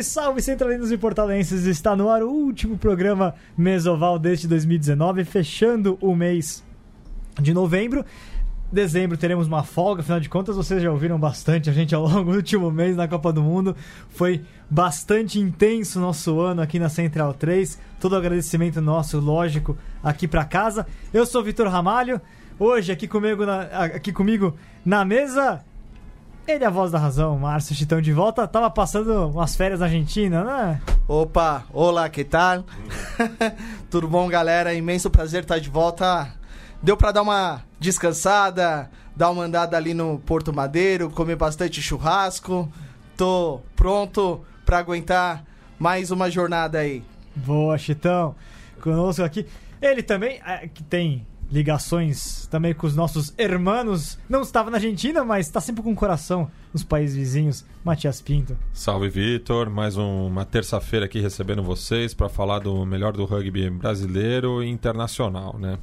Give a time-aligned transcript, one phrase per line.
[0.00, 1.64] Salve, salve, centralinos e portalenses!
[1.64, 6.64] Está no ar o último programa Mesoval deste 2019, fechando o mês
[7.40, 8.04] de novembro.
[8.72, 12.30] Dezembro teremos uma folga, afinal de contas vocês já ouviram bastante a gente ao longo
[12.30, 13.76] do último mês na Copa do Mundo.
[14.10, 17.78] Foi bastante intenso nosso ano aqui na Central 3.
[17.98, 20.86] Todo agradecimento nosso, lógico, aqui para casa.
[21.12, 22.20] Eu sou Vitor Ramalho.
[22.58, 25.64] Hoje aqui comigo na, aqui comigo na mesa
[26.50, 28.46] ele é a voz da razão, Márcio Chitão de volta.
[28.46, 30.80] Tava passando umas férias na Argentina, né?
[31.06, 32.64] Opa, olá, que tal?
[33.88, 34.74] Tudo bom, galera?
[34.74, 36.32] Imenso prazer estar de volta.
[36.82, 42.70] Deu para dar uma descansada, dar uma andada ali no Porto Madeiro, comer bastante churrasco.
[43.16, 45.44] Tô pronto para aguentar
[45.78, 47.04] mais uma jornada aí.
[47.36, 48.34] Boa, Chitão.
[48.80, 49.46] Conosco aqui.
[49.80, 54.18] Ele também, é, que tem ligações também com os nossos hermanos.
[54.28, 57.64] Não estava na Argentina, mas está sempre com o coração nos países vizinhos.
[57.84, 58.56] Matias Pinto.
[58.72, 59.68] Salve, Vitor.
[59.68, 64.68] Mais um, uma terça-feira aqui recebendo vocês para falar do melhor do rugby brasileiro e
[64.68, 65.78] internacional, né?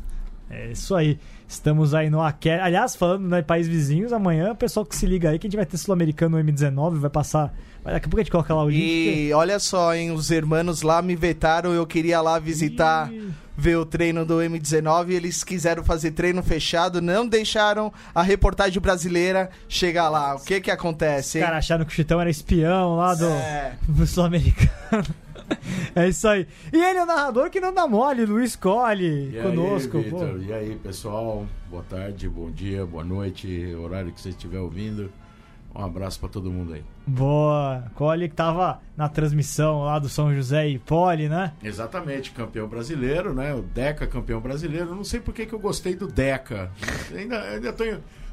[0.50, 1.20] É isso aí.
[1.48, 2.62] Estamos aí no Aquer.
[2.62, 5.50] Aliás, falando de né, países vizinhos, amanhã o pessoal que se liga aí que a
[5.50, 7.54] gente vai ter Sul-Americano M19, vai passar.
[7.94, 8.82] Daqui a pouco a gente coloca lá o link.
[8.82, 13.12] E olha só, hein, os hermanos lá me vetaram, eu queria lá visitar.
[13.12, 18.80] E ver o treino do M19 eles quiseram fazer treino fechado, não deixaram a reportagem
[18.80, 20.36] brasileira chegar lá.
[20.36, 21.40] O que que acontece?
[21.40, 23.74] Os caras acharam que o Chitão era espião lá do, é.
[23.90, 25.06] do Sul-Americano.
[25.96, 26.46] É isso aí.
[26.72, 29.98] E ele é o narrador que não dá mole, Luiz Colli, e conosco.
[29.98, 31.48] Aí, e aí, pessoal?
[31.70, 35.10] Boa tarde, bom dia, boa noite, horário que você estiver ouvindo.
[35.78, 36.84] Um abraço para todo mundo aí.
[37.06, 37.84] Boa.
[37.94, 41.54] Cole que tava na transmissão lá do São José e Poli, né?
[41.64, 43.54] Exatamente, campeão brasileiro, né?
[43.54, 44.96] O Deca campeão brasileiro.
[44.96, 46.72] Não sei por que, que eu gostei do Deca.
[47.16, 47.84] ainda, ainda tô,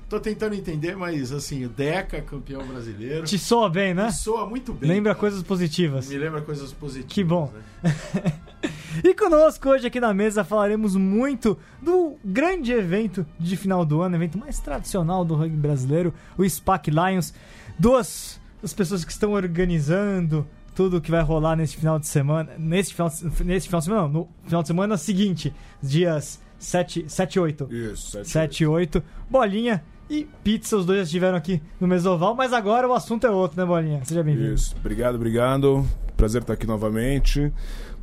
[0.09, 3.27] tô tentando entender, mas assim, o Deca campeão brasileiro.
[3.27, 4.07] Te soa bem, né?
[4.07, 4.89] Te soa muito bem.
[4.89, 6.08] Lembra coisas positivas.
[6.08, 7.13] Me lembra coisas positivas.
[7.13, 7.52] Que bom.
[7.83, 7.92] Né?
[9.02, 14.16] E conosco hoje aqui na mesa falaremos muito do grande evento de final do ano,
[14.16, 17.34] evento mais tradicional do rugby brasileiro, o SPAC Lions.
[17.78, 22.52] Duas das pessoas que estão organizando tudo que vai rolar nesse final de semana.
[22.58, 23.10] Nesse final,
[23.44, 27.68] nesse final de semana, não, no final de semana seguinte, dias 7, 7 e 8.
[27.70, 29.02] Isso, 7, 7 e 8.
[29.30, 33.30] Bolinha e pizza, os dois já estiveram aqui no Mesoval, mas agora o assunto é
[33.30, 34.05] outro, né, Bolinha?
[34.05, 34.55] Seja bem-vindo.
[34.55, 35.86] Isso, obrigado, obrigado.
[36.16, 37.52] Prazer estar aqui novamente.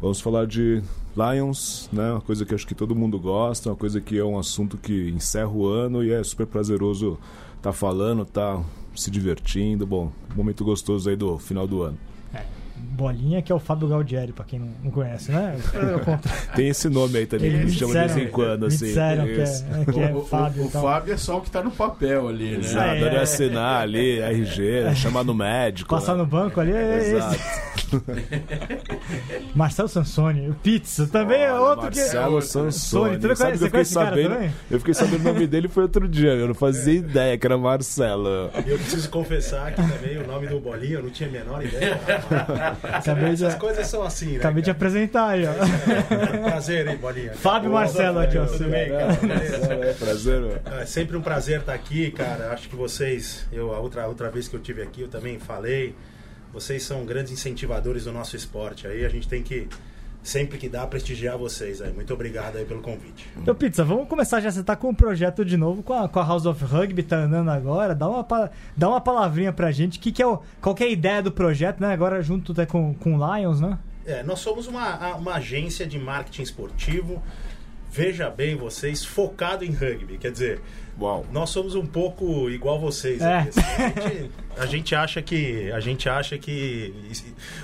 [0.01, 0.81] Vamos falar de
[1.15, 2.13] Lions, né?
[2.13, 5.09] Uma coisa que acho que todo mundo gosta, uma coisa que é um assunto que
[5.11, 7.19] encerra o ano e é super prazeroso
[7.61, 8.63] tá falando, tá
[8.95, 9.85] se divertindo.
[9.85, 11.97] Bom, momento gostoso aí do final do ano.
[12.81, 15.57] Bolinha, que é o Fábio Galdieri, pra quem não, conhece, né?
[16.55, 18.85] Tem esse nome aí também, que chama de vez em quando, assim.
[18.85, 20.63] Disseram que é, é, que é o, Fábio.
[20.63, 22.59] O, o Fábio é só o que tá no papel ali, né?
[22.59, 25.89] Exato, é, assinar ali, RG, chamar no médico.
[25.89, 26.19] Passar né?
[26.19, 27.39] no banco ali é Exato.
[29.55, 32.45] Marcelo Sansoni, o Pizza, também Olha, é outro Marcelo que...
[32.45, 33.13] Sansoni.
[33.13, 33.35] Sansoni.
[33.35, 34.53] Sabe que eu fiquei sabendo?
[34.69, 37.57] Eu fiquei sabendo o nome dele foi outro dia, eu não fazia ideia que era
[37.57, 38.49] Marcelo.
[38.65, 41.99] Eu preciso confessar que também o nome do Bolinha eu não tinha a menor ideia.
[42.83, 43.45] Acabei de...
[43.45, 44.37] Essas coisas são assim, né?
[44.37, 44.63] Acabei cara?
[44.63, 45.51] de apresentar aí, ó.
[45.51, 47.33] É, é, prazer, hein, Bolinha?
[47.33, 48.45] Fábio Marcelo aqui, ó.
[48.45, 49.13] Tudo bem, cara?
[49.89, 52.51] É, prazer, É sempre um prazer estar aqui, cara.
[52.51, 55.95] Acho que vocês, eu, a outra, outra vez que eu tive aqui, eu também falei.
[56.53, 58.85] Vocês são grandes incentivadores do nosso esporte.
[58.85, 59.67] Aí a gente tem que
[60.23, 61.91] sempre que dá, prestigiar vocês aí.
[61.91, 63.27] Muito obrigado aí pelo convite.
[63.37, 64.51] Então, Pizza, vamos começar já.
[64.51, 67.17] Você tá com um projeto de novo com a, com a House of Rugby, tá
[67.17, 67.95] andando agora.
[67.95, 68.25] Dá uma,
[68.75, 69.99] dá uma palavrinha pra gente.
[69.99, 71.93] Que que é o, qual que é a ideia do projeto, né?
[71.93, 73.77] Agora junto até com, com Lions, né?
[74.05, 77.21] É, nós somos uma, uma agência de marketing esportivo.
[77.91, 80.17] Veja bem vocês, focado em rugby.
[80.17, 80.61] Quer dizer,
[80.99, 81.25] Uau.
[81.31, 83.21] Nós somos um pouco igual vocês.
[83.21, 83.39] É.
[83.39, 86.93] Assim, a, gente, a, gente, acha que a gente acha que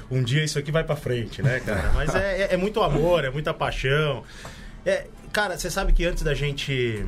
[0.09, 1.91] um dia isso aqui vai para frente, né, cara?
[1.93, 4.23] Mas é, é, é, muito amor, é muita paixão.
[4.85, 7.05] É, cara, você sabe que antes da gente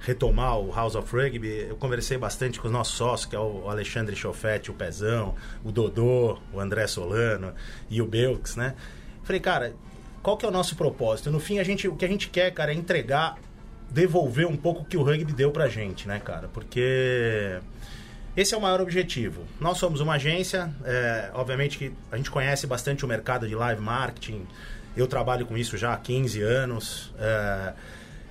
[0.00, 3.70] retomar o House of Rugby, eu conversei bastante com os nossos sócios, que é o
[3.70, 5.34] Alexandre Chofete, o Pezão,
[5.64, 7.54] o Dodô, o André Solano
[7.88, 8.74] e o Belks, né?
[9.22, 9.72] Falei, cara,
[10.22, 11.30] qual que é o nosso propósito?
[11.30, 13.36] No fim, a gente, o que a gente quer, cara, é entregar
[13.90, 16.48] devolver um pouco o que o rugby deu pra gente, né, cara?
[16.48, 17.60] Porque
[18.36, 19.44] esse é o maior objetivo.
[19.60, 23.82] Nós somos uma agência, é, obviamente que a gente conhece bastante o mercado de live
[23.82, 24.46] marketing.
[24.96, 27.12] Eu trabalho com isso já há 15 anos.
[27.18, 27.74] É,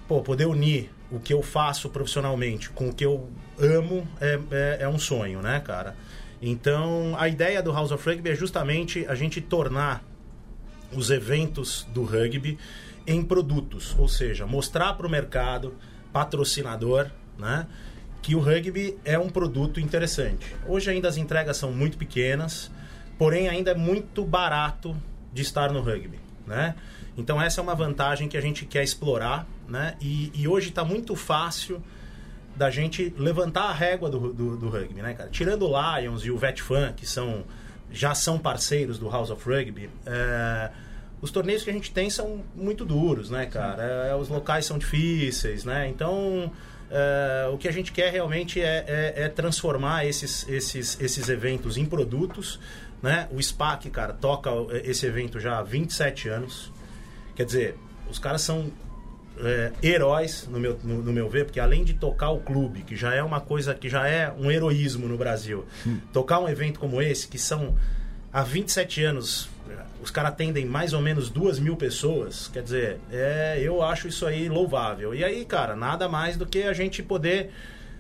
[0.08, 3.30] pô, poder unir o que eu faço profissionalmente com o que eu
[3.60, 5.96] amo é, é, é um sonho, né, cara?
[6.42, 10.04] Então, a ideia do House of Rugby é justamente a gente tornar
[10.94, 12.58] os eventos do rugby
[13.06, 15.76] em produtos, ou seja, mostrar para o mercado
[16.14, 17.08] patrocinador,
[17.38, 17.68] né,
[18.22, 20.56] que o rugby é um produto interessante.
[20.68, 22.70] Hoje ainda as entregas são muito pequenas,
[23.18, 24.96] porém ainda é muito barato
[25.34, 26.76] de estar no rugby, né?
[27.18, 29.96] Então essa é uma vantagem que a gente quer explorar, né?
[30.00, 31.82] E, e hoje está muito fácil
[32.56, 35.30] da gente levantar a régua do, do, do, rugby, né, cara?
[35.30, 37.44] Tirando o Lions e o VetFan, que são
[37.92, 40.72] já são parceiros do House of Rugby, é,
[41.22, 43.84] os torneios que a gente tem são muito duros, né, cara?
[43.84, 45.88] É, os locais são difíceis, né?
[45.88, 46.52] Então,
[46.90, 51.78] é, o que a gente quer realmente é, é, é, transformar esses, esses, esses eventos
[51.78, 52.60] em produtos,
[53.04, 53.28] né?
[53.32, 54.50] O SPAC, cara, toca
[54.84, 56.72] esse evento já há 27 anos.
[57.36, 57.78] Quer dizer,
[58.10, 58.72] os caras são
[59.40, 62.96] é, heróis, no meu, no, no, meu ver, porque além de tocar o clube, que
[62.96, 66.00] já é uma coisa que já é um heroísmo no Brasil, hum.
[66.14, 67.76] tocar um evento como esse, que são
[68.32, 69.50] há 27 anos
[70.02, 74.26] os caras atendem mais ou menos duas mil pessoas, quer dizer, é, eu acho isso
[74.26, 75.14] aí louvável.
[75.14, 77.52] E aí, cara, nada mais do que a gente poder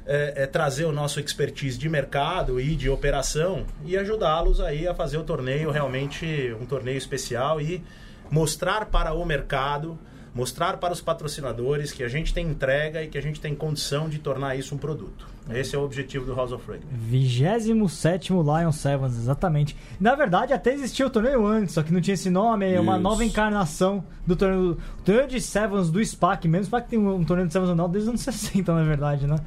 [0.05, 4.95] é, é, trazer o nosso expertise de mercado e de operação e ajudá-los aí a
[4.95, 7.83] fazer o torneio realmente um torneio especial e
[8.31, 9.97] mostrar para o mercado
[10.33, 14.07] mostrar para os patrocinadores que a gente tem entrega e que a gente tem condição
[14.07, 15.27] de tornar isso um produto.
[15.59, 16.85] Esse é o objetivo do House of Rugby.
[16.91, 19.75] 27 Lion Sevens, exatamente.
[19.99, 22.97] Na verdade, até existia o torneio antes, só que não tinha esse nome, é uma
[22.97, 24.77] nova encarnação do torneio.
[24.99, 27.87] O torneio de Sevens do SPAC, mesmo o SPAC tem um, torneio de Sevens anual
[27.87, 29.37] desde os anos 60, na verdade, né?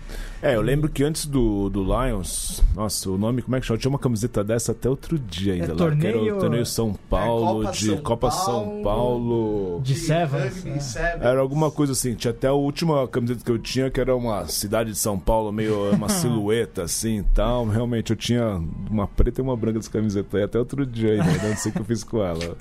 [0.43, 3.79] É, eu lembro que antes do, do Lions, nossa, o nome, como é que chama?
[3.79, 6.00] Tinha uma camiseta dessa até outro dia ainda é, lá, torneio...
[6.00, 9.81] que era o torneio São Paulo, é, Copa de São Copa Paulo, São Paulo.
[9.83, 10.97] De Sevens.
[10.97, 11.19] É.
[11.21, 12.15] Era alguma coisa assim.
[12.15, 15.53] Tinha até a última camiseta que eu tinha, que era uma cidade de São Paulo,
[15.53, 17.67] meio uma silhueta assim e tal.
[17.67, 18.61] Realmente, eu tinha
[18.91, 21.25] uma preta e uma branca dessa camiseta aí até outro dia ainda.
[21.25, 21.49] Né?
[21.50, 22.56] Não sei o que eu fiz com ela.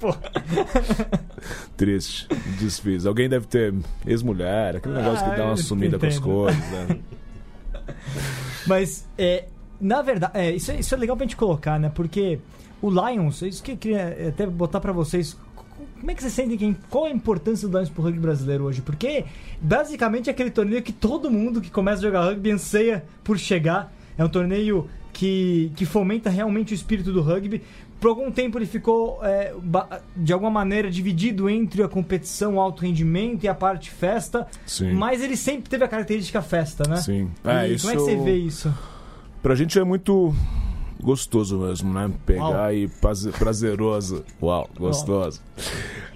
[1.77, 2.27] Triste.
[2.59, 3.05] Desfiz.
[3.05, 3.73] Alguém deve ter
[4.05, 6.99] ex-mulher, aquele negócio ah, que dá uma sumida com as coisas, né?
[8.65, 9.45] Mas, é,
[9.79, 11.91] na verdade, é, isso, é, isso é legal pra gente colocar, né?
[11.93, 12.39] Porque
[12.81, 15.37] o Lions, isso que eu queria até botar para vocês
[16.03, 18.81] como é que vocês sentem que, qual a importância do Lions pro rugby brasileiro hoje?
[18.81, 19.23] Porque
[19.61, 23.89] basicamente é aquele torneio que todo mundo que começa a jogar rugby anseia por chegar.
[24.17, 27.61] É um torneio que, que fomenta realmente o espírito do rugby.
[28.01, 29.53] Por algum tempo ele ficou, é,
[30.13, 34.45] de alguma maneira, dividido entre a competição alto rendimento e a parte festa.
[34.65, 34.91] Sim.
[34.91, 36.97] Mas ele sempre teve a característica festa, né?
[36.97, 37.31] Sim.
[37.45, 37.87] É, isso...
[37.87, 38.77] Como é que você vê isso?
[39.41, 40.35] Pra gente é muito
[41.03, 42.09] gostoso mesmo, né?
[42.25, 42.73] Pegar Uau.
[42.73, 42.89] e
[43.37, 44.23] prazeroso.
[44.41, 45.41] Uau, gostoso.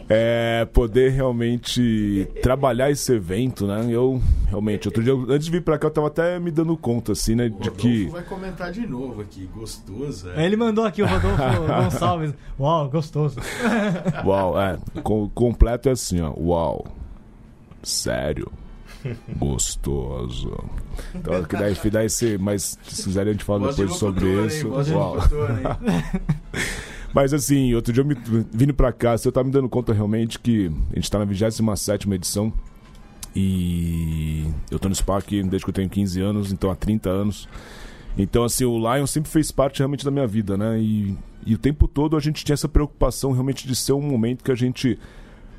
[0.09, 3.87] É, poder realmente trabalhar esse evento, né?
[3.89, 7.11] Eu realmente, outro dia, antes de vir pra cá, eu tava até me dando conta,
[7.11, 7.49] assim, né?
[7.49, 8.05] De que.
[8.07, 10.29] vai comentar de novo aqui, gostoso.
[10.29, 10.45] É.
[10.45, 11.37] Ele mandou aqui o Rodolfo
[11.83, 12.33] Gonçalves.
[12.57, 13.37] Uau, gostoso.
[14.25, 14.77] Uau, é.
[15.03, 16.33] Com, completo é assim, ó.
[16.37, 16.87] Uau.
[17.83, 18.49] Sério.
[19.37, 20.57] Gostoso.
[21.13, 24.69] Então, que daí, daí esse, mas se quiserem a gente fala depois sobre isso.
[27.13, 28.15] Mas assim, outro dia eu me,
[28.51, 32.07] vindo pra cá, eu tava me dando conta realmente que a gente tá na 27
[32.11, 32.53] edição.
[33.35, 37.47] E eu tô no SPAC desde que eu tenho 15 anos, então há 30 anos.
[38.17, 40.79] Então, assim, o Lion sempre fez parte realmente da minha vida, né?
[40.79, 41.15] E,
[41.45, 44.51] e o tempo todo a gente tinha essa preocupação realmente de ser um momento que
[44.51, 44.99] a gente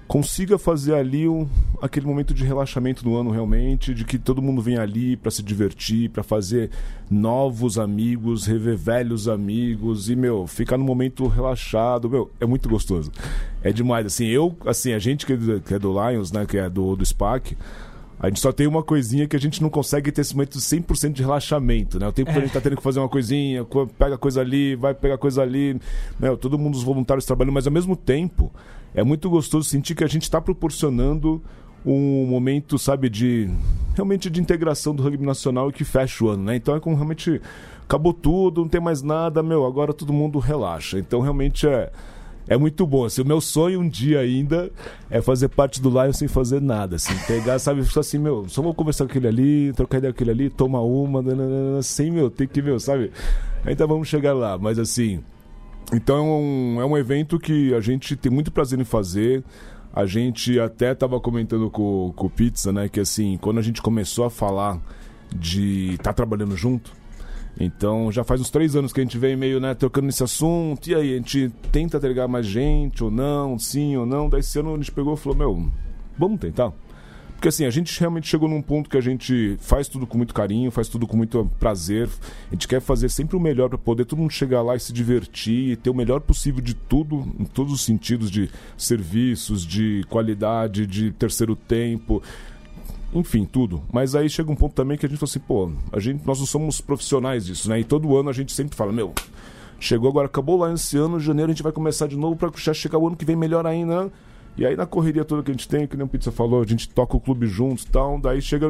[0.08, 1.46] consiga fazer ali um,
[1.82, 5.42] aquele momento de relaxamento no ano realmente, de que todo mundo vem ali para se
[5.42, 6.70] divertir, para fazer
[7.10, 13.12] novos amigos, rever velhos amigos e meu, ficar no momento relaxado, meu, é muito gostoso.
[13.62, 16.56] É demais assim, eu, assim, a gente que é do, é do Lions, né, que
[16.56, 17.54] é do do SPAC,
[18.18, 21.12] a gente só tem uma coisinha que a gente não consegue ter esse momento 100%
[21.12, 22.08] de relaxamento, né?
[22.08, 22.32] O tempo é.
[22.32, 23.64] que a gente tá tendo que fazer uma coisinha,
[23.96, 25.80] pega coisa ali, vai pegar coisa ali,
[26.18, 28.50] meu, todo mundo os voluntários trabalhando, mas ao mesmo tempo
[28.94, 31.42] é muito gostoso sentir que a gente está proporcionando
[31.84, 33.48] um momento, sabe, de
[33.94, 36.56] realmente de integração do rugby nacional e que fecha o ano, né?
[36.56, 37.40] Então é como realmente
[37.84, 40.98] acabou tudo, não tem mais nada, meu, agora todo mundo relaxa.
[40.98, 41.90] Então realmente é
[42.48, 43.04] é muito bom.
[43.04, 44.70] Assim, o meu sonho um dia ainda
[45.10, 46.96] é fazer parte do Lion sem fazer nada.
[46.96, 50.16] Assim, pegar, sabe, só assim, meu, só vou conversar com aquele ali, trocar ideia com
[50.16, 51.22] aquele ali, tomar uma,
[51.82, 53.12] sem, meu, tem que, meu, sabe?
[53.64, 55.22] Ainda vamos chegar lá, mas assim,
[55.92, 59.42] então é um, é um evento que a gente tem muito prazer em fazer.
[59.92, 62.88] A gente até estava comentando com, com o Pizza, né?
[62.88, 64.78] Que assim, quando a gente começou a falar
[65.34, 66.92] de estar tá trabalhando junto,
[67.58, 70.88] então já faz uns três anos que a gente vem meio, né, trocando nesse assunto.
[70.88, 74.28] E aí, a gente tenta entregar mais gente ou não, sim ou não.
[74.28, 75.70] Daí esse ano a gente pegou e falou, meu,
[76.16, 76.72] vamos tentar.
[77.38, 80.34] Porque assim, a gente realmente chegou num ponto que a gente faz tudo com muito
[80.34, 82.08] carinho, faz tudo com muito prazer.
[82.48, 84.92] A gente quer fazer sempre o melhor para poder todo mundo chegar lá e se
[84.92, 90.04] divertir e ter o melhor possível de tudo, em todos os sentidos de serviços, de
[90.10, 92.20] qualidade, de terceiro tempo
[93.14, 93.82] enfim, tudo.
[93.90, 96.40] Mas aí chega um ponto também que a gente fala assim, pô, a gente, nós
[96.40, 97.80] não somos profissionais disso, né?
[97.80, 99.14] E todo ano a gente sempre fala, meu,
[99.80, 102.74] Chegou agora, acabou lá esse ano, janeiro a gente vai começar de novo para já
[102.74, 104.10] chegar o ano que vem melhor ainda.
[104.56, 106.66] E aí na correria toda que a gente tem, que nem o Pizza falou, a
[106.66, 108.20] gente toca o clube juntos e tal.
[108.20, 108.66] Daí chega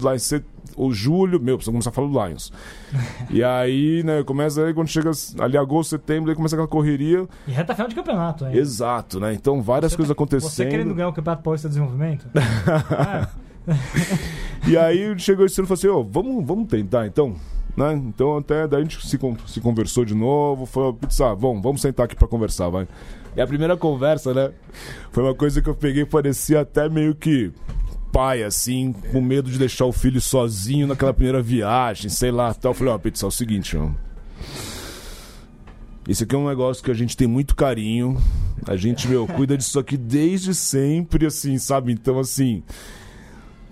[0.00, 0.44] lá em set...
[0.76, 2.52] o julho, meu, precisa começar a falar do Lions.
[3.30, 7.28] e aí, né, começa aí quando chega ali agosto, setembro, aí começa aquela correria.
[7.46, 8.56] E reta final de campeonato, hein?
[8.56, 9.32] Exato, né?
[9.32, 10.50] Então várias Você coisas tá- acontecendo.
[10.50, 12.26] Você querendo ganhar o Campeonato Paulista de Desenvolvimento?
[12.34, 13.42] é.
[14.66, 17.34] E aí chegou esse ano e falou assim, ó, vamos, vamos tentar então.
[17.76, 17.94] Né?
[17.94, 22.06] Então até daí a gente se, se conversou de novo, falou, pizza, vamos, vamos sentar
[22.06, 22.86] aqui pra conversar, vai.
[23.36, 24.50] E a primeira conversa, né?
[25.10, 27.52] Foi uma coisa que eu peguei, parecia até meio que
[28.12, 32.72] pai, assim, com medo de deixar o filho sozinho naquela primeira viagem, sei lá, tal.
[32.72, 33.88] Eu falei, ó, pizza, é o seguinte, ó.
[36.06, 38.20] Esse aqui é um negócio que a gente tem muito carinho.
[38.66, 41.92] A gente, meu, cuida disso aqui desde sempre, assim, sabe?
[41.92, 42.62] Então, assim,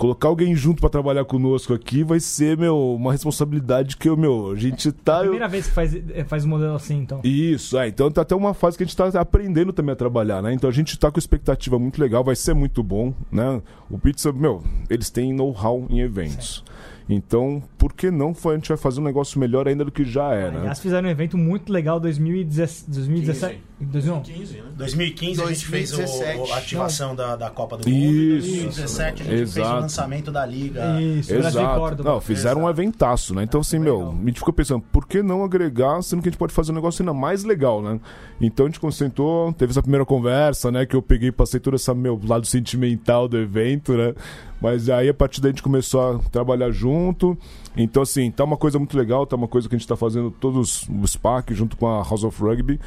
[0.00, 4.50] colocar alguém junto pra trabalhar conosco aqui vai ser, meu, uma responsabilidade que eu, meu,
[4.52, 5.16] a gente tá.
[5.18, 7.20] eu- Primeira vez que faz, é, faz um modelo assim, então.
[7.22, 7.86] Isso, é.
[7.88, 10.54] Então tá até uma fase que a gente tá aprendendo também a trabalhar, né?
[10.54, 13.60] Então a gente tá com expectativa muito legal, vai ser muito bom, né?
[13.90, 16.64] O Pizza, meu, eles têm know-how em eventos.
[17.08, 20.32] Então, por que não a gente vai fazer um negócio melhor ainda do que já
[20.32, 20.58] é, né?
[20.60, 22.90] Aliás, fizeram um evento muito legal 2017.
[22.90, 24.30] 2017 2011.
[24.32, 24.62] 2015, né?
[24.76, 26.38] 2015 a gente fez o- 2017.
[26.38, 27.96] o- a ativação da, da Copa do Mundo.
[27.98, 28.48] Em Isso.
[28.48, 29.76] 2017 a gente fez Exato.
[29.76, 31.00] o lançamento da Liga.
[31.00, 32.02] Isso, Exato.
[32.04, 32.80] Não, fizeram um Exato.
[32.80, 33.42] eventaço, né?
[33.42, 34.14] Então, assim, meu, Legal.
[34.22, 36.74] a gente ficou pensando, por que não agregar, sendo que a gente pode fazer um
[36.74, 37.98] negócio ainda mais legal, né?
[38.40, 40.84] Então a gente concentrou, teve essa primeira conversa, né?
[40.84, 44.14] Que eu peguei, passei todo esse meu lado sentimental do evento, né?
[44.60, 47.36] Mas aí a partir daí a gente começou a trabalhar junto.
[47.76, 50.30] Então, assim, tá uma coisa muito legal, tá uma coisa que a gente tá fazendo
[50.30, 52.78] todos o SPAC junto com a House of Rugby.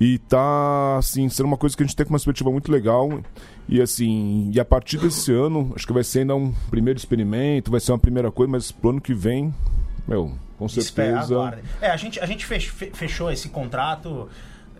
[0.00, 3.20] E tá, assim, sendo uma coisa que a gente tem com uma perspectiva muito legal.
[3.68, 7.70] E, assim, e a partir desse ano, acho que vai ser ainda um primeiro experimento,
[7.70, 9.52] vai ser uma primeira coisa, mas pro ano que vem,
[10.08, 11.34] meu, com certeza.
[11.82, 14.26] É, a gente, a gente fech- fe- fechou esse contrato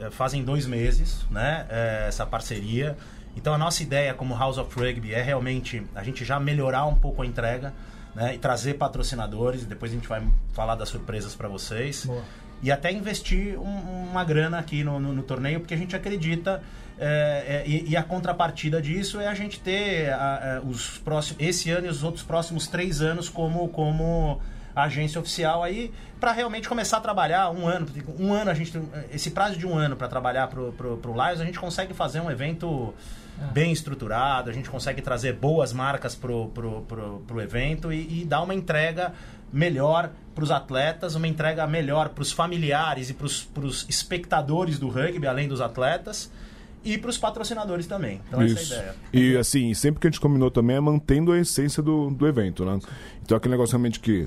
[0.01, 1.67] eh, fazem dois meses, né?
[1.69, 2.97] eh, essa parceria.
[3.37, 6.95] Então a nossa ideia como House of Rugby é realmente a gente já melhorar um
[6.95, 7.73] pouco a entrega
[8.15, 8.35] né?
[8.35, 9.65] e trazer patrocinadores.
[9.65, 10.23] Depois a gente vai
[10.53, 12.05] falar das surpresas para vocês.
[12.05, 12.23] Boa.
[12.63, 16.63] E até investir um- uma grana aqui no, no- no torneio, porque a gente acredita.
[17.03, 21.41] é, é, e, e a contrapartida disso é a gente ter a- a- os próximos,
[21.43, 24.39] esse ano e os outros próximos três anos como, como
[24.75, 27.87] agência oficial aí para realmente começar a trabalhar um ano
[28.19, 31.13] um ano a gente tem- esse prazo de um ano para trabalhar pro, pro, pro
[31.13, 32.95] Lions a gente consegue fazer um evento
[33.53, 38.25] bem estruturado a gente consegue trazer boas marcas pro, pro, pro, pro evento e, e
[38.25, 39.13] dar uma entrega
[39.53, 44.89] melhor para os atletas uma entrega melhor para os familiares e para os espectadores do
[44.89, 46.31] rugby além dos atletas
[46.85, 48.75] e para os patrocinadores também então essa é a Isso.
[48.75, 52.27] ideia E assim, sempre que a gente combinou também é mantendo a essência do, do
[52.27, 52.79] evento, né?
[53.23, 54.27] Então aquele negócio realmente que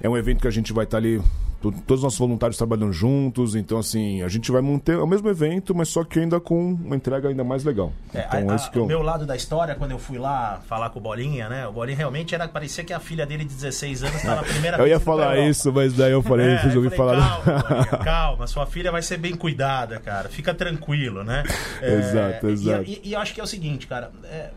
[0.00, 1.18] é um evento que a gente vai estar ali,
[1.62, 5.28] to- todos os nossos voluntários trabalhando juntos, então assim, a gente vai manter o mesmo
[5.28, 7.92] evento, mas só que ainda com uma entrega ainda mais legal.
[8.14, 8.84] É, então a- a- eu...
[8.84, 11.66] O meu lado da história, quando eu fui lá falar com o Bolinha, né?
[11.66, 14.76] O Bolinha realmente era parecia que a filha dele de 16 anos estava a primeira
[14.82, 17.42] Eu ia falar isso, mas daí eu falei, É, resolvi eu falei, falar.
[17.42, 20.28] Calma, Bolinha, calma, sua filha vai ser bem cuidada, cara.
[20.28, 21.42] Fica tranquilo, né?
[21.80, 22.84] É, Exato, e- exato.
[22.86, 24.10] E, e eu acho que é o seguinte, cara.
[24.24, 24.50] É,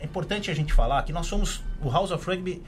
[0.00, 1.62] é importante a gente falar que nós somos.
[1.82, 2.62] O House of Rugby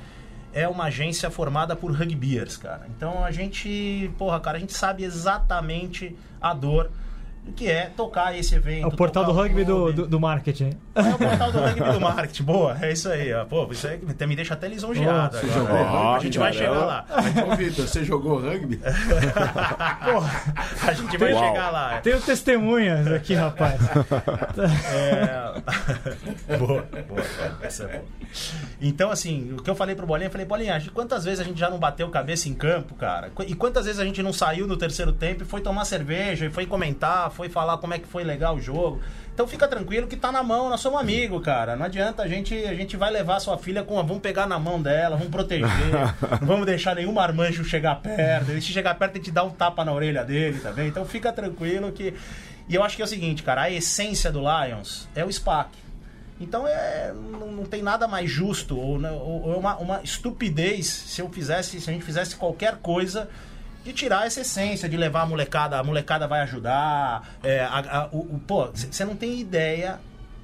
[0.52, 2.87] é uma agência formada por rugbyers, cara.
[2.97, 6.93] Então a gente, porra, cara, a gente sabe exatamente a dor do
[7.52, 8.85] que é tocar esse evento.
[8.85, 10.71] É o portal do rugby do, do, do marketing.
[10.95, 12.43] É o portal do rugby do marketing.
[12.43, 13.33] Boa, é isso aí.
[13.33, 13.45] ó.
[13.45, 15.37] Pô, isso aí até me deixa até lisonjeado.
[15.37, 15.52] Oh, agora.
[15.52, 17.07] jogou É, rugby, a gente vai chegar lá.
[17.47, 18.76] Ô, Vitor, você jogou rugby?
[20.05, 20.55] Porra,
[20.87, 21.45] a gente vai Uau.
[21.45, 22.00] chegar lá.
[22.00, 23.81] Tenho testemunhas aqui, rapaz.
[24.90, 26.57] É...
[26.59, 27.23] boa, boa, boa.
[27.62, 28.05] Essa é boa.
[28.81, 31.59] Então, assim, o que eu falei pro Bolinha, eu falei, Bolinha, quantas vezes a gente
[31.59, 33.31] já não bateu cabeça em campo, cara?
[33.47, 36.50] E quantas vezes a gente não saiu no terceiro tempo e foi tomar cerveja, e
[36.50, 39.00] foi comentar, foi falar como é que foi legal o jogo.
[39.33, 41.76] Então fica tranquilo que tá na mão, nós somos amigos, cara.
[41.76, 43.95] Não adianta, a gente, a gente vai levar sua filha com.
[44.04, 45.68] Vamos pegar na mão dela, vamos proteger.
[46.40, 48.50] não vamos deixar nenhum marmanjo chegar perto.
[48.50, 50.88] Ele se chegar perto, a gente dá um tapa na orelha dele também.
[50.88, 52.12] Então fica tranquilo que.
[52.68, 55.71] E eu acho que é o seguinte, cara, a essência do Lions é o SPAC.
[56.40, 60.00] Então é, não, não tem nada mais justo ou, né, ou- ou é uma, uma
[60.02, 63.28] estupidez se eu fizesse, se a gente fizesse qualquer coisa
[63.85, 67.28] de tirar essa essência, de levar a molecada, a molecada vai ajudar.
[67.42, 69.99] é, a- a- o, o- pô, você não tem ideia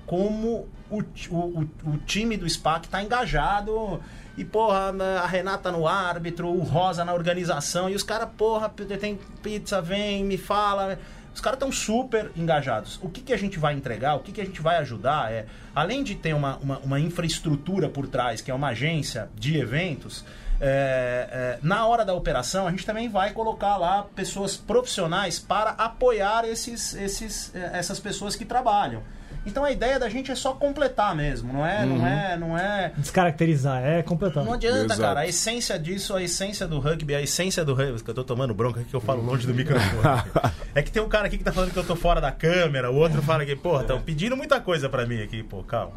[0.07, 1.01] como o,
[1.31, 4.01] o, o, time do SPAC tá engajado.
[4.37, 7.89] E, porra, a Renata no árbitro, o Rosa na organização.
[7.89, 10.99] E os caras, porra, tem pizza, vem, me fala.
[11.33, 12.99] Os caras estão super engajados.
[13.03, 15.47] O que, que a gente vai entregar, o que, que a gente vai ajudar é,
[15.75, 20.25] além de ter uma, uma, uma infraestrutura por trás, que é uma agência de eventos,
[20.61, 25.71] é, é, na hora da operação, a gente também vai colocar lá pessoas profissionais para
[25.71, 29.03] apoiar esses, esses, é, essas pessoas que trabalham.
[29.47, 31.99] Então a ideia da gente é só completar mesmo, não é, uhum.
[31.99, 34.45] não é, não é descaracterizar, é completar.
[34.45, 35.01] Não adianta, Exato.
[35.01, 35.21] cara.
[35.21, 38.55] A essência disso, a essência do rugby, a essência do rugby, que eu tô tomando
[38.55, 40.03] bronca aqui que eu falo longe do microfone.
[40.75, 42.91] é que tem um cara aqui que tá falando que eu tô fora da câmera,
[42.91, 45.93] o outro fala que, pô, estão pedindo muita coisa para mim aqui, pô, calma.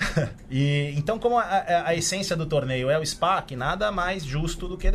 [0.50, 4.68] e então como a, a, a, essência do torneio é o SPAC, nada mais justo
[4.68, 4.90] do que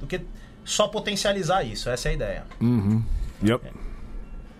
[0.00, 0.20] do que
[0.64, 2.44] só potencializar isso, essa é a ideia.
[2.60, 3.02] Uhum.
[3.42, 3.66] Yep.
[3.66, 3.70] É,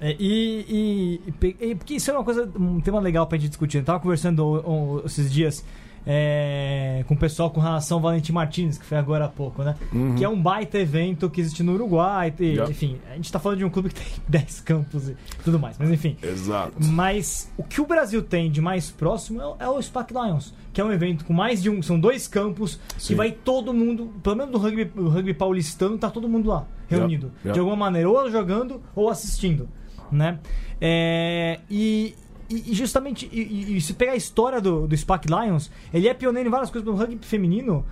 [0.03, 3.79] e, e, e, Porque isso é uma coisa, um tema legal pra gente discutir.
[3.79, 5.65] Eu tava conversando um, esses dias
[6.07, 9.75] é, com o pessoal com relação ao Valentim Martins, que foi agora há pouco, né?
[9.93, 10.15] Uhum.
[10.15, 12.33] Que é um baita evento que existe no Uruguai.
[12.39, 12.71] E, yep.
[12.71, 15.77] Enfim, a gente tá falando de um clube que tem 10 campos e tudo mais,
[15.79, 16.17] mas enfim.
[16.23, 16.73] Exato.
[16.85, 20.81] Mas o que o Brasil tem de mais próximo é, é o SPAC Lions, que
[20.81, 21.83] é um evento com mais de um.
[21.83, 23.09] São dois campos Sim.
[23.09, 27.27] que vai todo mundo, pelo menos do rugby, rugby paulistano, tá todo mundo lá, reunido.
[27.27, 27.39] Yep.
[27.45, 27.53] Yep.
[27.55, 29.69] De alguma maneira, ou jogando ou assistindo
[30.13, 30.39] né?
[30.81, 32.15] É, e,
[32.51, 36.49] e, justamente, e, e, se pegar a história do, do SPAC Lions, ele é pioneiro
[36.49, 37.85] em várias coisas no rugby feminino.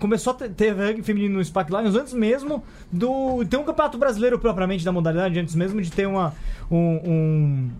[0.00, 3.44] Começou a ter, rugby feminino no SPAC Lions antes mesmo do.
[3.44, 6.34] ter um campeonato brasileiro propriamente da modalidade, antes mesmo de ter uma,
[6.68, 7.70] um, um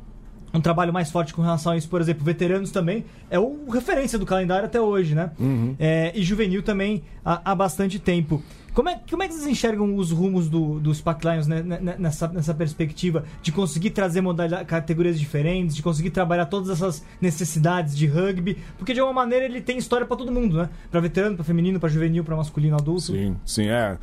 [0.53, 4.19] um trabalho mais forte com relação a isso, por exemplo, veteranos também é o referência
[4.19, 5.31] do calendário até hoje, né?
[5.39, 5.75] Uhum.
[5.79, 8.43] É, e juvenil também há, há bastante tempo.
[8.75, 11.79] Como é, como é que vocês enxergam os rumos do, dos Pack Lions né, né,
[11.79, 14.23] né, nessa, nessa perspectiva de conseguir trazer
[14.67, 18.57] categorias diferentes, de conseguir trabalhar todas essas necessidades de rugby?
[18.79, 20.71] Porque de alguma maneira ele tem história para todo mundo, né?
[20.91, 23.03] Para veterano, para feminino, para juvenil, para masculino, adulto.
[23.03, 23.99] Sim, sim, é.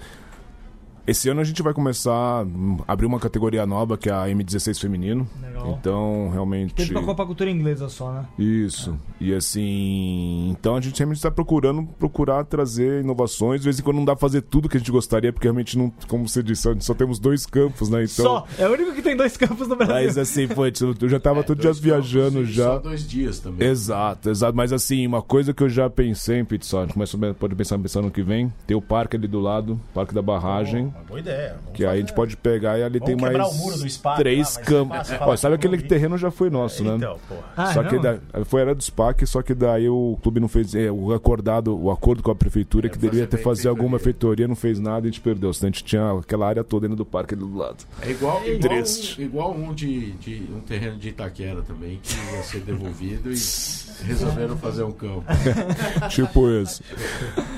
[1.06, 4.80] Esse ano a gente vai começar a abrir uma categoria nova, que é a M16
[4.80, 5.28] feminino.
[5.42, 5.78] Legal.
[5.80, 6.74] Então, realmente.
[6.74, 8.26] Teve pra Copa Cultura Inglesa só, né?
[8.38, 8.98] Isso.
[9.20, 9.24] É.
[9.26, 10.50] E assim.
[10.50, 13.62] Então a gente realmente está procurando procurar trazer inovações.
[13.62, 15.78] De vez em quando não dá pra fazer tudo que a gente gostaria, porque realmente
[15.78, 18.04] não, como você disse, só temos dois campos, né?
[18.04, 18.26] Então...
[18.26, 18.48] Só!
[18.58, 19.96] É o único que tem dois campos no Brasil.
[19.96, 22.74] Mas assim, foi, eu já tava é, todos dias viajando já.
[22.74, 23.68] Só dois dias também.
[23.68, 24.56] Exato, exato.
[24.56, 26.96] Mas assim, uma coisa que eu já pensei em Pizza, a gente
[27.38, 30.88] pode pensar, pensar no que vem, tem o parque ali do lado, Parque da Barragem.
[30.88, 31.56] Oh, boa ideia.
[31.64, 35.10] Vamos que aí a gente pode pegar e ali tem mais três campos.
[35.40, 36.96] sabe aquele terreno já foi nosso, né?
[36.96, 37.44] Então, porra.
[37.56, 40.76] Ah, só que da, foi era do SPAC, só que daí o clube não fez
[40.76, 44.48] é, o acordado, o acordo com a prefeitura é, que deveria ter fazer alguma feitoria,
[44.48, 45.54] não fez nada e a gente perdeu.
[45.54, 47.78] Senão a gente tinha aquela área toda dentro do parque ali do lado.
[48.02, 52.16] É igual, é igual, um, igual um de, de um terreno de Itaquera também que
[52.36, 53.36] ia ser devolvido e
[54.06, 55.24] resolveram fazer um campo.
[56.10, 56.82] tipo isso.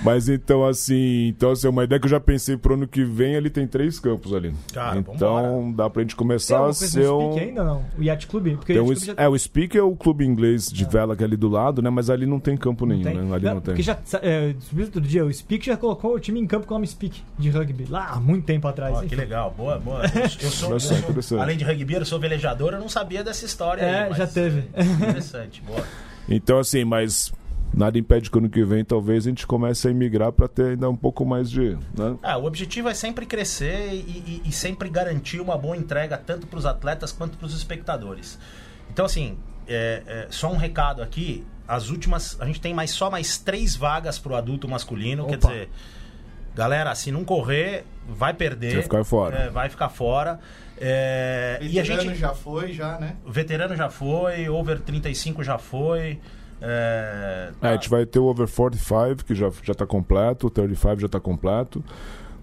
[0.03, 3.20] Mas então assim, então assim, uma ideia que eu já pensei pro ano que vem,
[3.29, 4.53] ele tem três campos ali.
[4.73, 7.37] Cara, então dá pra gente começar a ser um.
[7.37, 7.85] ainda não?
[7.97, 8.55] O Yacht Club?
[8.57, 9.13] Porque o, já...
[9.17, 10.87] É, o Speak é o clube inglês de é.
[10.87, 11.89] vela que é ali do lado, né?
[11.89, 13.15] Mas ali não tem campo nenhum, tem.
[13.15, 13.35] né?
[13.35, 13.73] Ali não, não tem.
[13.73, 16.77] Porque já, é, outro dia, o Speak já colocou o time em campo com o
[16.77, 18.97] nome Speak de rugby, lá há muito tempo atrás.
[18.97, 20.01] Oh, que legal, boa, boa.
[20.05, 20.71] Eu, eu sou,
[21.15, 23.81] eu sou além de rugby, eu sou velejador, eu não sabia dessa história.
[23.81, 24.63] É, aí, já teve.
[24.77, 25.83] Interessante, boa.
[26.29, 27.31] Então, assim, mas
[27.73, 30.89] nada impede que ano que vem talvez a gente comece a emigrar para ter ainda
[30.89, 31.77] um pouco mais de.
[31.97, 32.17] Né?
[32.21, 36.47] Ah, o objetivo é sempre crescer e, e, e sempre garantir uma boa entrega tanto
[36.47, 38.37] para os atletas quanto para os espectadores.
[38.89, 42.39] Então, assim, é, é, só um recado aqui: as últimas.
[42.39, 45.23] A gente tem mais, só mais três vagas para o adulto masculino.
[45.23, 45.31] Opa.
[45.31, 45.69] Quer dizer,
[46.53, 48.73] galera, se não correr, vai perder.
[48.73, 49.37] Vai ficar fora.
[49.37, 50.39] É, vai ficar fora.
[50.77, 53.15] É, e a gente já foi, já, né?
[53.25, 56.19] Veterano já foi, over 35 já foi.
[56.61, 57.67] É, tá.
[57.67, 61.01] é, a gente vai ter o Over 45, que já, já tá completo, o 35
[61.01, 61.83] já tá completo.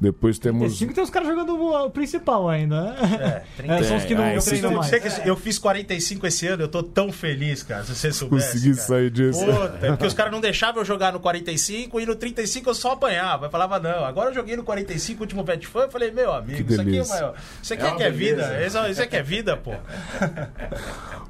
[0.00, 0.78] Depois temos.
[0.78, 3.44] 35 tem os caras jogando o principal ainda, né?
[3.58, 3.74] É, 30...
[3.74, 4.92] é são os que não é, treinam mais.
[5.24, 8.52] Eu fiz 45 esse ano, eu tô tão feliz, cara, se você soubesse.
[8.52, 8.86] Consegui cara.
[8.86, 9.44] sair disso.
[9.44, 12.74] Puta, é porque os caras não deixavam eu jogar no 45 e no 35 eu
[12.74, 13.46] só apanhava.
[13.46, 16.70] Eu falava, não, agora eu joguei no 45, último pet foi, eu falei, meu amigo,
[16.70, 17.34] isso aqui é maior.
[17.60, 18.64] Isso aqui é, é que é vida.
[18.66, 19.72] Isso, isso aqui é vida, pô.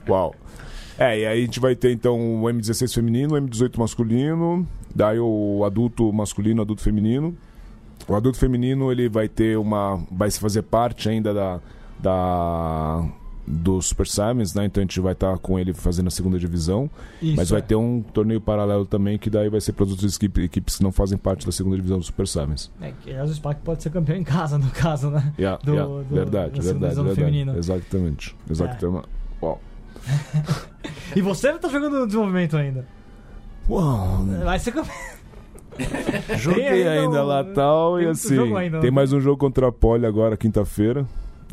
[0.07, 0.35] Uau.
[0.99, 5.19] É, e aí a gente vai ter então o M16 feminino, o M18 masculino, daí
[5.21, 7.37] o adulto masculino, adulto feminino.
[8.09, 10.03] O adulto feminino ele vai ter uma.
[10.11, 11.61] vai se fazer parte ainda da.
[12.01, 13.05] da
[13.51, 14.67] do Super Simons, né?
[14.67, 16.91] Então a gente vai estar tá com ele fazendo a segunda divisão.
[17.23, 17.63] Isso, mas vai é.
[17.63, 20.93] ter um torneio paralelo também, que daí vai ser para outras equipes, equipes que não
[20.93, 22.71] fazem parte da segunda divisão do Super Simons.
[22.79, 25.33] É, que o SPAC pode ser campeão em casa, no caso, né?
[25.39, 25.89] Yeah, do, yeah.
[25.89, 27.15] Do, verdade, verdade, verdade.
[27.15, 27.57] Feminino.
[27.57, 28.37] Exatamente.
[28.51, 28.87] Exatamente.
[28.87, 29.45] É.
[29.47, 29.59] Uau.
[31.15, 32.87] e você tá jogando no desenvolvimento ainda?
[33.69, 34.25] Uau.
[34.45, 34.73] Vai ser
[36.39, 38.55] Joguei ainda, ainda lá tal e assim.
[38.57, 41.07] Ainda, tem mais um jogo contra a Poli agora, quinta-feira.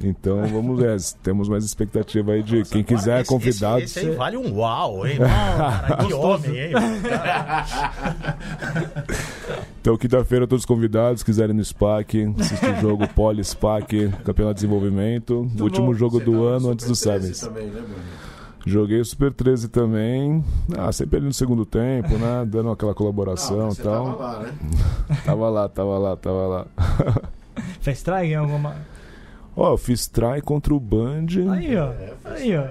[0.03, 3.79] Então vamos ver, temos mais expectativa aí de Nossa, quem quiser esse, convidado.
[3.79, 5.19] Esse, esse aí vale um uau, hein?
[5.19, 6.73] Não, cara, que homem, hein?
[9.79, 15.43] então, quinta-feira, todos convidados, quiserem no SPAC, assistir o jogo Poli SPAC, Campeonato de Desenvolvimento,
[15.43, 15.93] Muito último bom.
[15.93, 17.39] jogo Você do ano antes do Sevens.
[17.39, 17.81] Também, né,
[18.65, 20.43] Joguei o Super 13 também.
[20.77, 22.43] Ah, sempre ali no segundo tempo, né?
[22.49, 24.05] Dando aquela colaboração e tal.
[24.05, 24.53] Tava lá, né?
[25.23, 26.67] tava lá, tava lá, tava lá.
[27.81, 28.75] Fez try em alguma.
[29.55, 31.27] Ó, eu fiz try contra o Band.
[31.53, 31.91] Aí, ó.
[31.91, 32.65] É, aí, ó.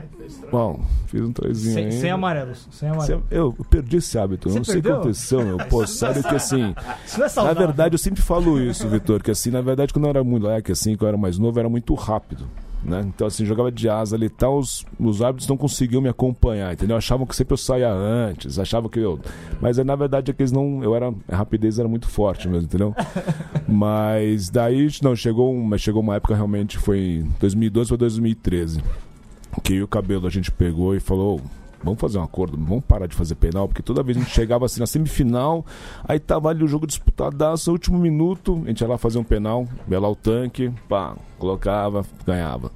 [0.51, 1.93] Bom, fiz um tryzinho sem, aí.
[1.93, 2.69] Sem amarelos.
[2.71, 3.25] Sem amarelos.
[3.31, 4.51] Eu, perdi esse hábito.
[4.51, 5.59] Você não sei o que aconteceu, meu.
[5.69, 6.75] Pô, sério que assim.
[7.17, 10.25] É na verdade, eu sempre falo isso, Vitor, que assim, na verdade, quando eu era
[10.25, 12.47] moleque, assim, quando eu era mais novo, era muito rápido.
[12.85, 13.03] Né?
[13.07, 16.75] Então, assim, jogava de asa ali e tal, os, os árbitros não conseguiam me acompanhar,
[16.75, 16.97] entendeu?
[16.97, 19.19] Achavam que sempre eu saía antes, achavam que eu.
[19.61, 20.83] Mas na verdade é que eles não.
[20.83, 21.13] Eu era.
[21.29, 22.95] A rapidez era muito forte mesmo, entendeu?
[23.67, 28.83] Mas daí, não, chegou, mas chegou uma época realmente, foi em 2012 ou 2013.
[29.63, 31.41] Que o cabelo a gente pegou e falou
[31.85, 34.65] vamos fazer um acordo, vamos parar de fazer penal, porque toda vez a gente chegava
[34.65, 35.65] assim na semifinal,
[36.03, 39.69] aí tava ali o jogo disputadaço, último minuto, a gente ia lá fazer um penal,
[39.89, 42.73] lá o tanque, pá, colocava, ganhava.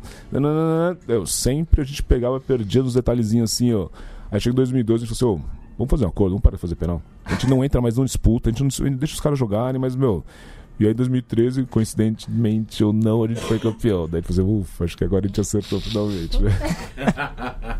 [1.08, 3.88] Eu sempre a gente pegava, perdia nos detalhezinhos assim, ó.
[4.30, 6.56] Aí chega em 2012 a gente falou assim, oh, vamos fazer um acordo, vamos parar
[6.56, 7.00] de fazer penal.
[7.24, 9.96] A gente não entra mais, não disputa, a gente não deixa os caras jogarem, mas,
[9.96, 10.24] meu,
[10.78, 14.08] e aí em 2013, coincidentemente ou não, a gente foi campeão.
[14.08, 16.50] Daí fazer, ufa, acho que agora a gente acertou finalmente, né?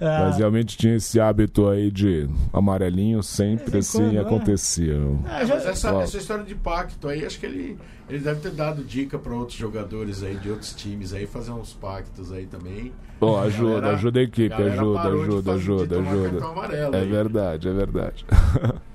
[0.00, 0.24] Ah.
[0.24, 4.20] Mas realmente tinha esse hábito aí de amarelinho, sempre assim quando, né?
[4.20, 4.94] acontecia.
[4.94, 8.82] É, mas essa, essa, história de pacto aí, acho que ele, ele deve ter dado
[8.82, 12.94] dica para outros jogadores aí de outros times aí, fazer uns pactos aí também.
[13.20, 16.74] Bom, ajuda, galera, ajuda a equipe, a ajuda, ajuda, ajuda, ajuda.
[16.74, 17.06] É aí.
[17.06, 18.24] verdade, é verdade.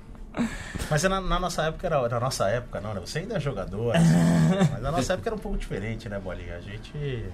[0.90, 2.08] Mas na, na, nossa época era.
[2.08, 3.00] Na nossa época, não, né?
[3.00, 3.96] Você ainda é jogador.
[3.96, 4.14] Assim,
[4.72, 6.56] mas na nossa época era um pouco diferente, né, Bolinha?
[6.56, 7.24] A gente.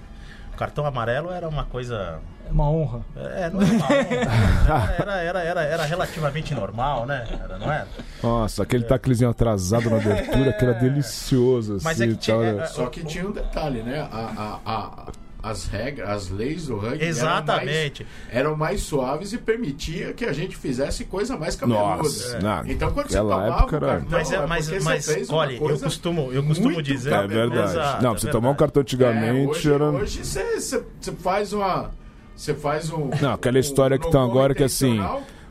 [0.53, 2.19] O cartão amarelo era uma coisa.
[2.47, 3.01] É uma honra.
[3.15, 4.93] É, não era uma honra.
[4.99, 7.27] Era, era, era, era, relativamente normal, né?
[7.43, 7.87] Era, não era?
[8.21, 8.87] Nossa, aquele é.
[8.87, 11.79] taclezinho atrasado na abertura que era delicioso.
[11.81, 14.07] Mas é assim, é que tinha, é, Só que tinha um detalhe, né?
[14.11, 15.11] a, a, a
[15.43, 18.07] as regras, as leis do rugby Exatamente.
[18.31, 21.97] Eram, mais, eram mais suaves e permitia que a gente fizesse coisa mais cabeluda.
[21.97, 22.71] Nossa, é.
[22.71, 23.87] então quando você tomava época era...
[23.87, 27.11] cartão, mas, é, mas, mas olha, eu costumo, eu costumo dizer...
[27.11, 27.71] É verdade.
[27.71, 29.89] Exato, não, é você tomar um cartão antigamente é, hoje, era...
[29.91, 31.91] Hoje você, você, você faz uma...
[32.35, 33.09] Você faz um...
[33.21, 34.97] Não, aquela história um, que estão agora que assim...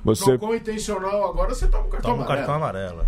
[0.04, 0.38] Você...
[0.38, 2.46] com intencional agora você toma um cartão toma amarelo.
[2.46, 3.06] Cartão amarelo.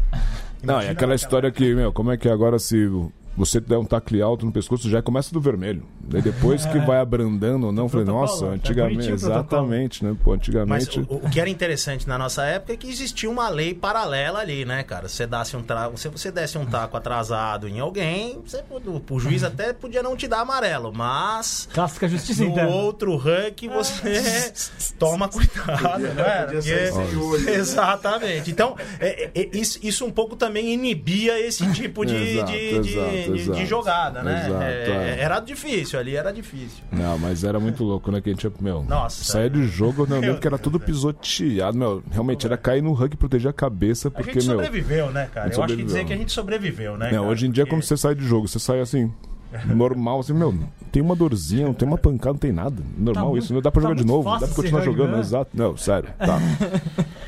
[0.63, 2.89] Não, é aquela história que, meu, como é que agora se
[3.37, 5.83] você der um tacle alto no pescoço, já começa do vermelho.
[6.09, 10.17] Daí depois que vai abrandando ou não, falei, nossa, é antigamente, exatamente, né?
[10.23, 10.99] Pô, antigamente.
[10.99, 14.41] Mas o, o, que era interessante na nossa época é que existia uma lei paralela
[14.41, 15.09] ali, né, cara?
[15.09, 15.91] Se você desse um, tra...
[15.97, 18.63] se você desse um taco atrasado em alguém, você,
[19.11, 21.69] o, juiz até podia não te dar amarelo, mas.
[21.73, 22.71] Clássica justiça no interna.
[22.71, 24.53] outro rank você
[24.99, 26.47] toma cuidado, né?
[26.51, 27.51] Porque...
[27.51, 28.51] Exatamente.
[28.51, 33.33] Então, é, é, isso, isso um pouco também inibia esse tipo de, exato, de, exato
[33.33, 34.47] de, de, jogada, né?
[34.47, 35.21] Exato, é, é.
[35.21, 36.85] Era difícil ali, era difícil.
[36.91, 38.21] Não, mas era muito louco, né?
[38.21, 42.03] Que a gente, meu, Nossa, saía de jogo, eu lembro que era tudo pisoteado, meu.
[42.11, 44.57] Realmente era cair no rug e proteger a cabeça, porque, a gente meu.
[44.57, 45.53] sobreviveu, né, cara?
[45.53, 47.11] Eu acho que dizer que a gente sobreviveu, né?
[47.13, 47.77] Não, hoje em dia, porque...
[47.77, 49.13] quando você sai de jogo, você sai assim
[49.75, 50.55] normal, assim, meu,
[50.91, 52.83] tem uma dorzinha, não tem uma pancada, não tem nada.
[52.97, 55.21] Normal tá isso, não dá pra tá jogar de novo, dá pra continuar jogando, né?
[55.21, 55.51] exato.
[55.55, 56.39] Não, sério, tá.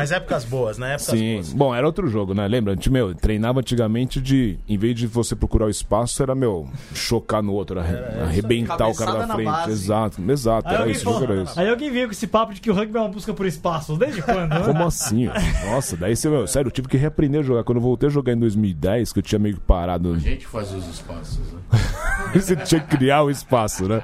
[0.00, 0.94] Mas épocas boas, né?
[0.94, 1.34] Épocas Sim.
[1.34, 1.52] Boas.
[1.52, 2.48] Bom, era outro jogo, né?
[2.48, 2.74] Lembra?
[2.90, 4.58] Meu, treinava antigamente de.
[4.66, 8.96] Em vez de você procurar o espaço, era, meu, chocar no outro, era, arrebentar o
[8.96, 9.68] cara da frente.
[9.68, 10.68] Exato, exato.
[10.70, 11.60] Aí era isso, falou, era isso.
[11.60, 13.94] Aí alguém veio com esse papo de que o rugby é uma busca por espaço.
[13.98, 14.48] Desde quando?
[14.48, 14.62] Né?
[14.64, 15.28] Como assim?
[15.70, 17.62] Nossa, daí você, meu, sério, eu tive que reaprender a jogar.
[17.62, 20.14] Quando eu voltei a jogar em 2010, que eu tinha meio que parado.
[20.14, 21.60] A gente faz os espaços, né?
[22.32, 24.02] você tinha que criar o espaço, né?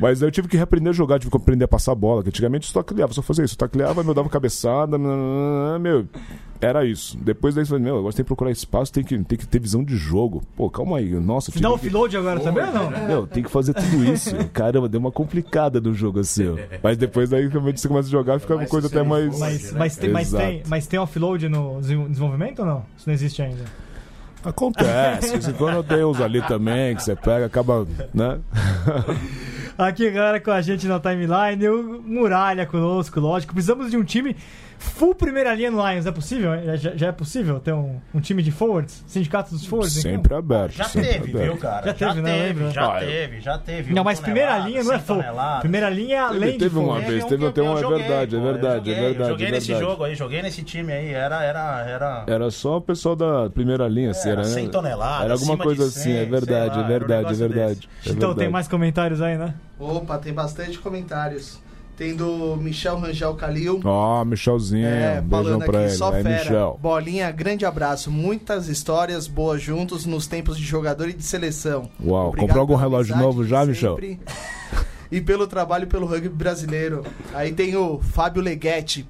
[0.00, 2.30] Mas eu tive que reaprender a jogar, tive que aprender a passar a bola, que
[2.30, 3.56] antigamente só tacleava, só fazia isso.
[3.56, 6.08] Tacleava, meu, dava cabeçada, meu,
[6.58, 7.18] era isso.
[7.18, 9.46] Depois daí eu falei, meu, agora você tem que procurar espaço, tem que, tem que
[9.46, 10.42] ter visão de jogo.
[10.56, 11.52] Pô, calma aí, nossa.
[11.52, 11.86] Final que...
[11.86, 12.90] offload agora também ou não?
[13.06, 14.34] Meu, tem que fazer tudo isso.
[14.54, 16.56] Caramba, deu uma complicada no jogo assim.
[16.82, 19.38] Mas depois daí realmente você começa a jogar, fica uma coisa até mais...
[19.38, 22.84] Mas, mas, tem, mas, tem, mas tem offload no desenvolvimento ou não?
[22.96, 23.64] Isso não existe ainda.
[24.42, 28.38] Acontece, quando tem uns ali também, que você pega, acaba, né?
[29.80, 31.66] Aqui, galera, com a gente na timeline.
[31.70, 33.54] O Muralha conosco, lógico.
[33.54, 34.36] Precisamos de um time
[34.80, 36.06] full primeira linha no Lions.
[36.06, 36.50] É possível?
[36.76, 39.04] Já, já é possível ter um, um, time de forwards?
[39.06, 39.92] Sindicato dos forwards?
[39.92, 40.72] Sempre aberto.
[40.72, 41.44] Já sempre teve, aberto.
[41.44, 41.86] viu, cara?
[41.86, 42.38] Já teve, já né?
[42.40, 43.94] Teve, já ah, teve, já teve.
[43.94, 45.22] Não, mas primeira linha não é full.
[45.60, 47.78] Primeira linha é além teve de uma vez, teve até uma.
[47.78, 49.30] É verdade, é verdade, é verdade.
[49.30, 51.12] Joguei é nesse jogo aí, joguei nesse time aí.
[51.12, 51.44] Era.
[51.50, 52.24] Era, era...
[52.26, 54.30] era só o pessoal da primeira linha, assim.
[54.30, 55.24] Era 100 toneladas.
[55.24, 57.88] Era alguma coisa assim, é verdade, é verdade, é verdade.
[58.06, 59.54] Então tem mais comentários aí, né?
[59.78, 61.60] Opa, tem bastante comentários.
[62.00, 63.78] Tem do Michel Rangel Calil.
[63.84, 64.86] Ó, oh, Michelzinho.
[64.86, 65.90] É, beijão pra ele.
[65.90, 66.38] Só é, fera.
[66.38, 66.78] Michel.
[66.80, 68.10] Bolinha, grande abraço.
[68.10, 71.90] Muitas histórias boas juntos nos tempos de jogador e de seleção.
[72.02, 73.98] Uau, Obrigado comprou algum relógio novo já, Michel?
[75.12, 77.04] e pelo trabalho pelo rugby brasileiro.
[77.34, 79.06] Aí tem o Fábio Leghetti.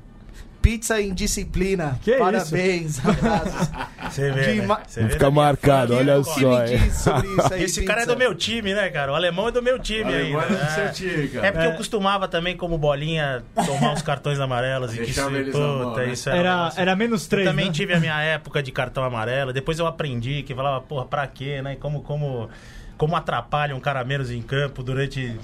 [0.60, 1.98] Pizza em disciplina.
[2.02, 3.02] Que Parabéns, isso?
[3.08, 3.70] abraços.
[4.10, 4.78] Você vê, né?
[4.86, 6.58] Você vê Fica marcado, olha só.
[6.58, 9.12] Aí, Esse cara é do meu time, né, cara?
[9.12, 10.32] O alemão é do meu time aí.
[10.32, 11.46] É do seu time, cara.
[11.46, 11.70] É porque é.
[11.70, 16.12] eu costumava também, como bolinha, tomar os cartões amarelos e que se, puta, mão, né?
[16.12, 17.46] isso era, era, era menos três.
[17.46, 17.72] Eu também né?
[17.72, 19.52] tive a minha época de cartão amarelo.
[19.52, 21.76] Depois eu aprendi que falava, porra, pra quê, né?
[21.76, 22.50] Como, como,
[23.00, 25.34] como atrapalha um cara menos em campo durante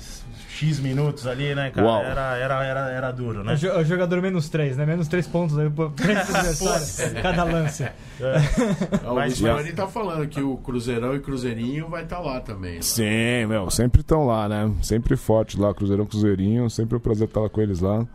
[0.51, 2.03] X minutos ali, né, cara?
[2.03, 3.55] Era, era, era, era duro, né?
[3.79, 4.85] O jogador menos 3, né?
[4.85, 5.67] Menos 3 pontos aí
[7.23, 7.85] cada lance.
[7.85, 7.95] É.
[8.21, 12.77] é o Giovanni tá falando que o Cruzeirão e Cruzeirinho vai estar tá lá também.
[12.77, 12.83] Lá.
[12.83, 14.71] Sim, meu, sempre estão lá, né?
[14.83, 16.69] Sempre forte lá, Cruzeirão, Cruzeirinho.
[16.69, 18.07] Sempre é um prazer estar lá com eles lá.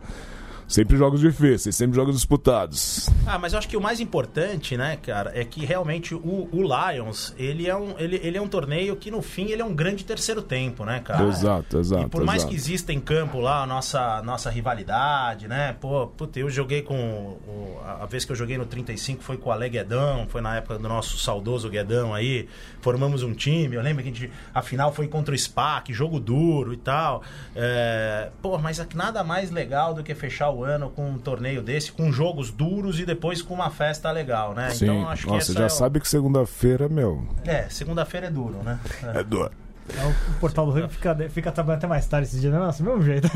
[0.72, 3.10] Sempre jogos difíceis, sempre jogos disputados.
[3.26, 6.62] Ah, mas eu acho que o mais importante, né, cara, é que realmente o, o
[6.62, 9.74] Lions, ele é, um, ele, ele é um torneio que no fim ele é um
[9.74, 11.24] grande terceiro tempo, né, cara?
[11.24, 12.06] Exato, exato.
[12.06, 12.50] E por mais exato.
[12.50, 15.76] que exista em campo lá a nossa, nossa rivalidade, né?
[15.78, 16.94] Pô, puta, eu joguei com.
[16.94, 20.56] O, a vez que eu joguei no 35 foi com o Ale Guedão, foi na
[20.56, 22.48] época do nosso saudoso Guedão aí.
[22.80, 23.76] Formamos um time.
[23.76, 27.22] Eu lembro que a, gente, a final foi contra o SPAC, jogo duro e tal.
[27.54, 31.92] É, pô, mas nada mais legal do que fechar o ano com um torneio desse,
[31.92, 34.70] com jogos duros e depois com uma festa legal, né?
[34.70, 34.84] Sim.
[34.84, 37.26] Então acho que Nossa, já é sabe que segunda-feira, meu.
[37.44, 38.78] É, segunda-feira é duro, né?
[39.14, 39.50] É, é duro.
[39.96, 42.58] É, o portal do Rugby fica, fica trabalhando até mais tarde esse dia, né?
[42.58, 43.28] Nossa, mesmo jeito.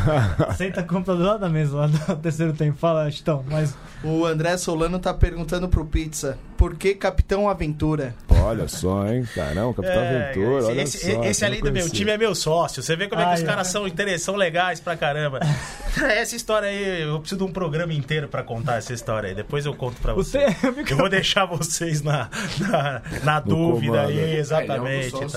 [0.56, 2.78] Senta a compra do lado da mesa, lá do terceiro tempo.
[2.78, 3.74] Fala, Chitão, mas.
[4.02, 8.14] O André Solano tá perguntando pro Pizza por que Capitão Aventura?
[8.28, 9.26] Olha só, hein?
[9.34, 10.58] Caramba, Capitão é, Aventura.
[10.58, 12.82] Esse, olha esse, só, esse ali do meu time é meu sócio.
[12.82, 13.84] Você vê como é que os caras são,
[14.18, 15.40] são legais pra caramba.
[16.02, 19.34] essa história aí, eu preciso de um programa inteiro pra contar essa história aí.
[19.34, 20.46] Depois eu conto pra você.
[20.50, 24.36] você eu vou deixar vocês na, na, na dúvida aí, né?
[24.36, 25.16] exatamente.
[25.16, 25.28] É, é.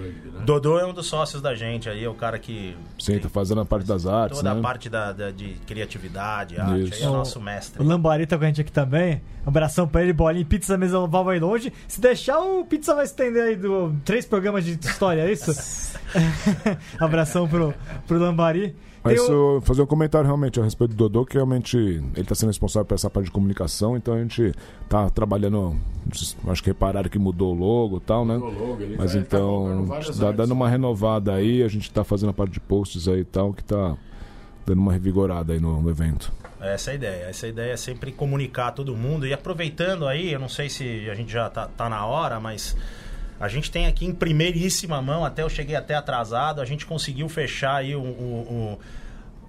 [0.00, 0.44] Né?
[0.44, 2.76] Dodô é um dos sócios da gente aí, é o cara que.
[2.98, 4.38] Sim, tá fazendo a parte das artes.
[4.38, 4.58] Toda né?
[4.58, 7.82] a parte da, da, de criatividade, arte, aí é o nosso mestre.
[7.82, 9.20] O Lambari tá com a gente aqui também.
[9.44, 11.72] Um abração pra ele, bolinha pizza mesa oval vai longe.
[11.86, 15.52] Se deixar, o pizza vai estender aí do, três programas de história, é isso?
[16.98, 17.74] abração pro,
[18.06, 18.74] pro Lambari.
[19.06, 19.60] Mas o...
[19.62, 22.94] fazer um comentário realmente a respeito do Dodô, que realmente ele está sendo responsável por
[22.94, 25.76] essa parte de comunicação, então a gente está trabalhando,
[26.48, 28.36] acho que repararam que mudou o logo e tal, né?
[28.36, 29.86] Logo, Mas tá então,
[30.18, 33.24] tá dando uma renovada aí, a gente está fazendo a parte de posts aí e
[33.24, 33.96] tal, que está
[34.66, 36.32] dando uma revigorada aí no, no evento.
[36.60, 37.24] Essa é a ideia.
[37.26, 39.26] Essa é ideia é sempre comunicar todo mundo.
[39.26, 42.76] E aproveitando aí, eu não sei se a gente já tá, tá na hora, mas
[43.38, 47.28] a gente tem aqui em primeiríssima mão, até eu cheguei até atrasado, a gente conseguiu
[47.28, 48.78] fechar aí o, o,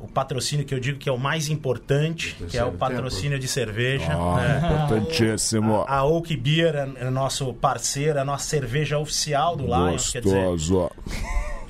[0.01, 3.31] o, o patrocínio que eu digo que é o mais importante, que é o patrocínio
[3.31, 3.41] tempo.
[3.41, 4.17] de cerveja.
[4.17, 4.83] Oh, é.
[4.83, 5.85] Importantíssimo.
[5.87, 10.11] A, a Oak Beer é, é nosso parceiro, é a nossa cerveja oficial do Lions.
[10.11, 10.45] Quer dizer,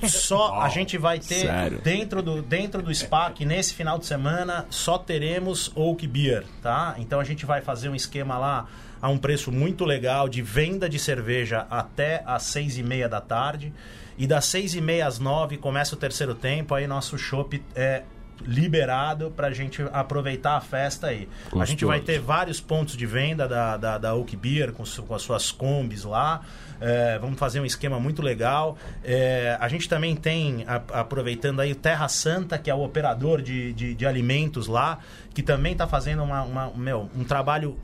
[0.06, 1.80] só a gente vai ter sério?
[1.82, 6.94] dentro do dentro do SPAC nesse final de semana só teremos Oak Beer, tá?
[6.98, 8.68] Então a gente vai fazer um esquema lá
[9.00, 13.20] a um preço muito legal de venda de cerveja até às seis e meia da
[13.20, 13.72] tarde
[14.16, 18.02] e das seis e meia às nove começa o terceiro tempo aí nosso shopping é
[18.46, 21.28] liberado para a gente aproveitar a festa aí.
[21.44, 21.62] Gostoso.
[21.62, 25.14] A gente vai ter vários pontos de venda da, da, da Oak Beer com, com
[25.14, 26.42] as suas combis lá.
[26.80, 28.78] É, vamos fazer um esquema muito legal.
[29.02, 33.42] É, a gente também tem, a, aproveitando aí, o Terra Santa, que é o operador
[33.42, 34.98] de, de, de alimentos lá,
[35.34, 37.76] que também está fazendo uma, uma, meu, um trabalho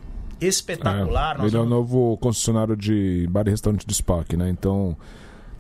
[0.46, 1.40] espetacular.
[1.40, 4.50] É, ele é o novo concessionário de bar e restaurante do SPAC, né?
[4.50, 4.96] Então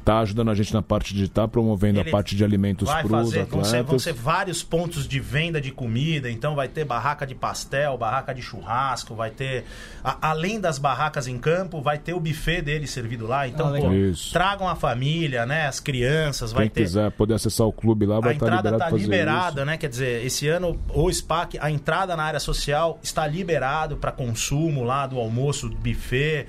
[0.04, 3.06] tá ajudando a gente na parte de tá promovendo Ele a parte de alimentos para
[3.06, 3.48] os atletas.
[3.50, 7.34] Vão ser, vão ser vários pontos de venda de comida, então vai ter barraca de
[7.34, 9.64] pastel, barraca de churrasco, vai ter
[10.02, 13.48] a, além das barracas em campo, vai ter o buffet dele servido lá.
[13.48, 13.88] Então, ah, pô,
[14.32, 18.20] tragam a família, né, as crianças, vai Quem ter quiser poder acessar o clube lá,
[18.20, 19.64] vai estar tá liberado tá fazer liberada, isso.
[19.64, 19.76] né?
[19.78, 24.84] Quer dizer, esse ano o SPAC, a entrada na área social está liberado para consumo
[24.84, 26.46] lá do almoço, do buffet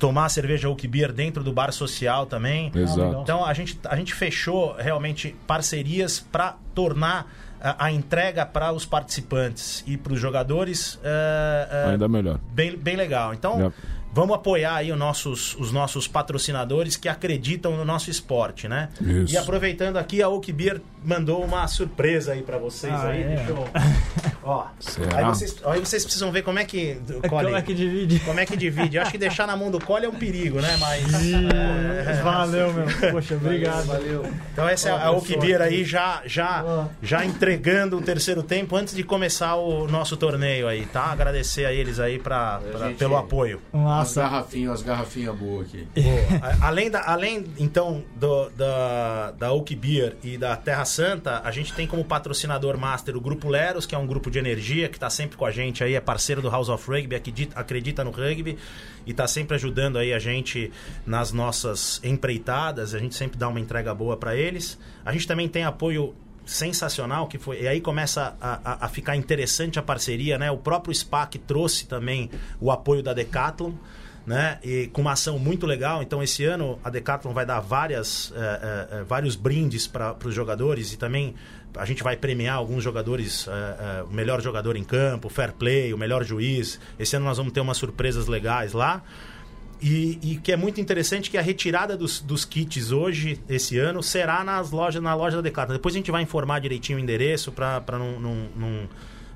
[0.00, 2.72] tomar cerveja Oak Beer dentro do bar social também.
[2.74, 3.20] Exato.
[3.22, 8.86] Então a gente, a gente fechou realmente parcerias para tornar a, a entrega para os
[8.86, 12.40] participantes e para os jogadores uh, uh, ainda melhor.
[12.52, 13.32] Bem, bem legal.
[13.32, 13.72] Então.
[14.12, 18.88] Vamos apoiar aí os nossos, os nossos patrocinadores que acreditam no nosso esporte, né?
[19.00, 19.32] Isso.
[19.32, 23.22] E aproveitando aqui, a Oak Beer mandou uma surpresa aí para vocês ah, aí.
[23.22, 23.36] É.
[23.36, 23.68] Deixa eu...
[24.42, 24.66] Ó,
[25.14, 26.98] aí vocês, aí vocês precisam ver como é que.
[27.28, 28.20] Cole, como é que divide?
[28.20, 28.96] Como é que divide?
[28.96, 30.76] Eu acho que deixar na mão do Cole é um perigo, né?
[30.78, 31.04] Mas.
[31.32, 32.86] é, valeu, meu.
[33.12, 33.84] Poxa, obrigado.
[33.86, 34.24] Valeu.
[34.52, 38.94] Então essa é a Oak Beer aí já, já, já entregando o terceiro tempo antes
[38.94, 41.04] de começar o nosso torneio aí, tá?
[41.04, 42.98] Agradecer a eles aí pra, pra gente...
[42.98, 43.60] pelo apoio.
[43.72, 44.24] Nossa.
[44.24, 45.86] As garrafinhas, as garrafinhas boas aqui.
[46.62, 51.72] além, da, além, então, do, da, da Oak Beer e da Terra Santa, a gente
[51.72, 55.08] tem como patrocinador master o Grupo Leros, que é um grupo de energia que está
[55.08, 58.58] sempre com a gente aí, é parceiro do House of Rugby, acredita, acredita no rugby
[59.06, 60.70] e está sempre ajudando aí a gente
[61.06, 62.94] nas nossas empreitadas.
[62.94, 64.78] A gente sempre dá uma entrega boa para eles.
[65.04, 69.14] A gente também tem apoio sensacional que foi e aí começa a, a, a, ficar
[69.14, 72.28] interessante a parceria né o próprio SPAC trouxe também
[72.60, 73.72] o apoio da Decathlon
[74.26, 78.32] né e com uma ação muito legal então esse ano a Decathlon vai dar várias
[78.36, 81.34] é, é, vários brindes para os jogadores e também
[81.76, 85.98] a gente vai premiar alguns jogadores, é, o melhor jogador em campo, fair play, o
[85.98, 86.80] melhor juiz.
[86.98, 89.02] Esse ano nós vamos ter umas surpresas legais lá.
[89.82, 94.02] E, e, que é muito interessante que a retirada dos, dos, kits hoje, esse ano,
[94.02, 95.74] será nas lojas, na loja da Decathlon.
[95.74, 98.88] Depois a gente vai informar direitinho o endereço para não,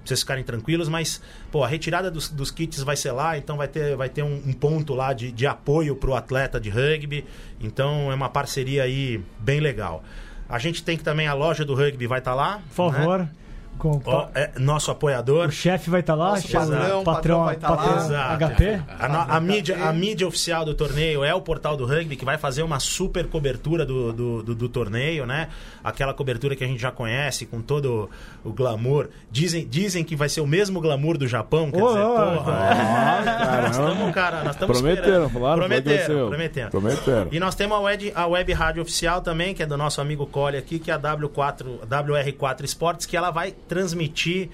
[0.04, 3.68] vocês ficarem tranquilos, mas pô, a retirada dos, dos, kits vai ser lá, então vai
[3.68, 7.24] ter, vai ter um, um ponto lá de, de apoio para o atleta de rugby.
[7.60, 10.04] Então é uma parceria aí bem legal.
[10.48, 12.62] A gente tem que também a loja do rugby vai estar tá lá.
[12.68, 13.18] Por favor.
[13.20, 13.28] Né?
[13.78, 15.48] Com, o, é, nosso apoiador.
[15.48, 18.36] O chefe vai estar tá lá, nosso patrão, patrão, patrão vai estar tá lá.
[18.36, 18.82] HP.
[18.98, 22.38] A, a, mídia, a mídia oficial do torneio é o portal do rugby, que vai
[22.38, 25.48] fazer uma super cobertura do, do, do, do torneio, né?
[25.82, 28.08] Aquela cobertura que a gente já conhece, com todo
[28.44, 29.08] o glamour.
[29.30, 32.70] Dizem, dizem que vai ser o mesmo glamour do Japão, quer oh, dizer, oh, porra.
[32.74, 37.28] Oh, nós estamos, cara, nós estamos prometeram, falaram, prometeram, prometeram, prometeram.
[37.32, 40.26] E nós temos a web, a web rádio oficial também, que é do nosso amigo
[40.26, 44.50] Cole aqui, que é a W4, WR4 Esportes, que ela vai transmitir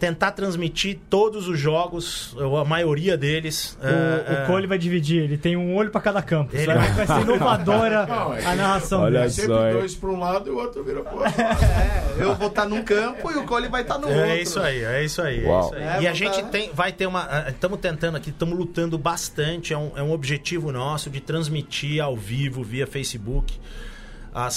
[0.00, 3.78] tentar transmitir todos os jogos, ou a maioria deles.
[3.80, 6.56] O, é, o Cole vai dividir, ele tem um olho para cada campo.
[6.56, 6.66] Ele...
[6.66, 9.30] Vai, vai ser inovadora não, é a narração Olha dele.
[9.30, 11.34] Sempre dois para um lado e o outro vira para o outro.
[11.70, 14.16] É, eu vou estar tá num campo e o Cole vai estar tá no é
[14.16, 14.30] outro.
[14.30, 15.44] É isso aí, é isso aí.
[15.44, 16.04] É isso aí.
[16.04, 16.48] e a gente tá...
[16.48, 17.46] tem, vai ter uma.
[17.48, 19.74] Estamos tentando aqui, estamos lutando bastante.
[19.74, 23.58] É um, é um objetivo nosso de transmitir ao vivo via Facebook
[24.34, 24.54] as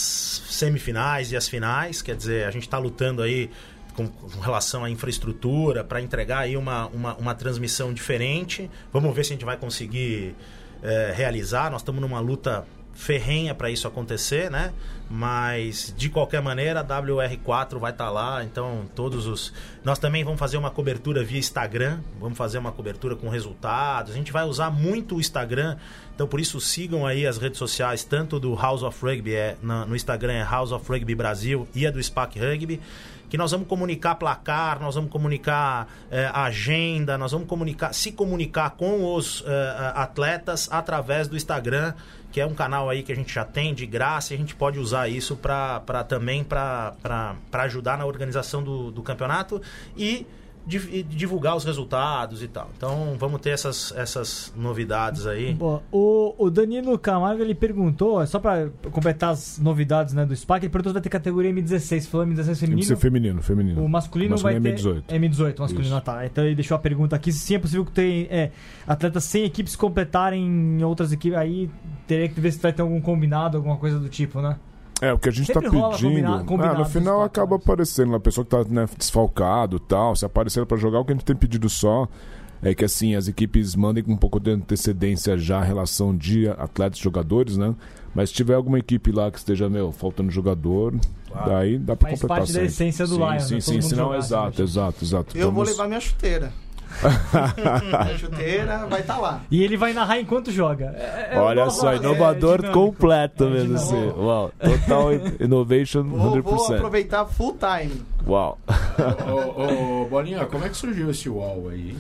[0.50, 2.02] semifinais e as finais.
[2.02, 3.50] Quer dizer, a gente está lutando aí
[3.96, 8.70] com, com, relação à infraestrutura para entregar aí uma, uma, uma, transmissão diferente.
[8.92, 10.36] Vamos ver se a gente vai conseguir
[10.82, 11.72] é, realizar.
[11.72, 14.74] Nós estamos numa luta ferrenha para isso acontecer, né?
[15.10, 20.24] Mas de qualquer maneira, a WR4 vai estar tá lá, então todos os Nós também
[20.24, 24.14] vamos fazer uma cobertura via Instagram, vamos fazer uma cobertura com resultados.
[24.14, 25.78] A gente vai usar muito o Instagram,
[26.16, 29.96] então por isso sigam aí as redes sociais, tanto do House of Rugby, é, no
[29.96, 32.82] Instagram é House of Rugby Brasil e a do SPAC Rugby
[33.34, 38.70] que nós vamos comunicar placar, nós vamos comunicar eh, agenda, nós vamos comunicar, se comunicar
[38.78, 41.96] com os eh, atletas através do Instagram
[42.34, 44.56] que é um canal aí que a gente já tem de graça e a gente
[44.56, 49.62] pode usar isso para também para ajudar na organização do, do campeonato
[49.98, 50.26] e
[50.66, 52.70] divulgar os resultados e tal.
[52.78, 55.58] Então vamos ter essas, essas novidades aí.
[55.92, 60.72] O, o Danilo Camargo ele perguntou, só para completar as novidades né, do SPAC, ele
[60.72, 62.08] perguntou se vai ter categoria M16.
[62.08, 62.98] Falou M16 feminino?
[62.98, 63.84] feminino, feminino.
[63.84, 65.02] O masculino, masculino vai é M18.
[65.04, 65.20] ter.
[65.20, 66.26] M18, masculino, ah, tá.
[66.26, 68.52] Então ele deixou a pergunta aqui: se sim é possível que tem é,
[68.88, 71.70] atletas sem equipes completarem outras equipes, aí
[72.08, 74.58] teria que ver se vai ter algum combinado, alguma coisa do tipo, né?
[75.04, 76.46] É, o que a gente está pedindo.
[76.46, 80.66] Combina, ah, no final acaba aparecendo, a pessoa que está né, desfalcado tal, se aparecer
[80.66, 82.08] para jogar, o que a gente tem pedido só
[82.62, 86.48] é que assim, as equipes mandem com um pouco de antecedência já a relação de
[86.48, 87.76] atletas e jogadores, né?
[88.16, 90.94] Mas se tiver alguma equipe lá que esteja, meu, faltando jogador,
[91.30, 91.50] claro.
[91.50, 92.68] daí dá pra Faz completar parte sempre.
[92.68, 93.62] da essência do sim, Lion, Sim, né?
[93.62, 95.38] sim, sim, não, exato, exato, exato.
[95.38, 96.54] Eu vou levar minha chuteira.
[97.98, 99.42] a chuteira vai estar tá lá.
[99.50, 100.94] E ele vai narrar enquanto joga.
[100.98, 104.10] É, é Olha só, inovador é completo mesmo assim.
[104.18, 106.42] Uau, total innovation 100%.
[106.42, 108.02] Vou, vou aproveitar full time.
[108.28, 108.58] Uau.
[109.28, 111.96] ô, ô, Bolinha, como é que surgiu esse UOL aí?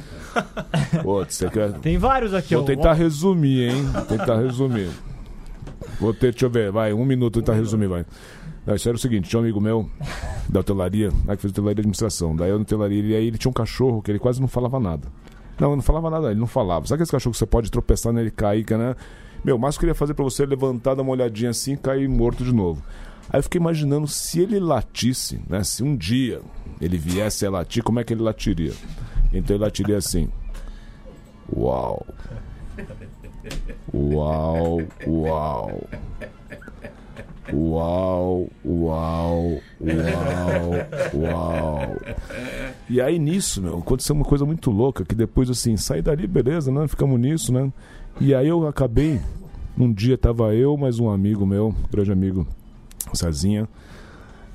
[1.03, 1.71] Pô, você quer...
[1.73, 2.55] Tem vários aqui.
[2.55, 3.85] Vou tentar resumir, hein?
[4.07, 4.89] Tentar resumir.
[5.99, 8.05] Vou ter, deixa eu ver, vai, um minuto tentar resumir, vai.
[8.65, 9.89] Não, isso era o seguinte, tinha um amigo meu
[10.47, 12.35] da hotelaria, né, que fez hotelaria de administração.
[12.35, 14.79] Daí eu na hotelaria, e aí ele tinha um cachorro que ele quase não falava
[14.79, 15.07] nada.
[15.59, 16.87] Não, não falava nada, ele não falava.
[16.87, 18.95] Sabe aquele cachorro que você pode tropeçar nele cair, né?
[19.43, 22.43] Meu, mas eu queria fazer para você levantar, dar uma olhadinha assim e cair morto
[22.43, 22.81] de novo.
[23.29, 25.63] Aí eu fiquei imaginando se ele latisse, né?
[25.63, 26.41] Se um dia
[26.79, 28.73] ele viesse a latir, como é que ele latiria?
[29.33, 30.29] Então ele latiria assim.
[31.55, 32.05] Uau.
[33.93, 35.87] Uau, uau.
[37.51, 40.71] Uau, uau, uau,
[41.13, 41.97] uau.
[42.89, 46.71] E aí nisso, meu, aconteceu uma coisa muito louca, que depois assim, saí dali, beleza,
[46.71, 46.87] né?
[46.87, 47.71] Ficamos nisso, né?
[48.21, 49.19] E aí eu acabei,
[49.77, 52.47] um dia tava eu, mais um amigo meu, grande amigo,
[53.13, 53.67] Cezinha,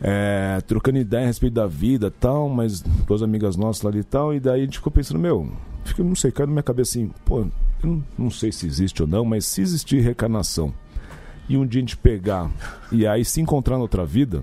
[0.01, 4.33] é, trocando ideia a respeito da vida tal, mas duas amigas nossas lá e tal,
[4.33, 5.47] e daí a gente ficou pensando, meu,
[5.85, 7.51] fica, não sei, caiu na minha cabeça assim, pô, eu
[7.83, 10.73] não, não sei se existe ou não, mas se existir reencarnação
[11.49, 12.51] e um dia a gente pegar
[12.93, 14.43] e aí se encontrar na outra vida,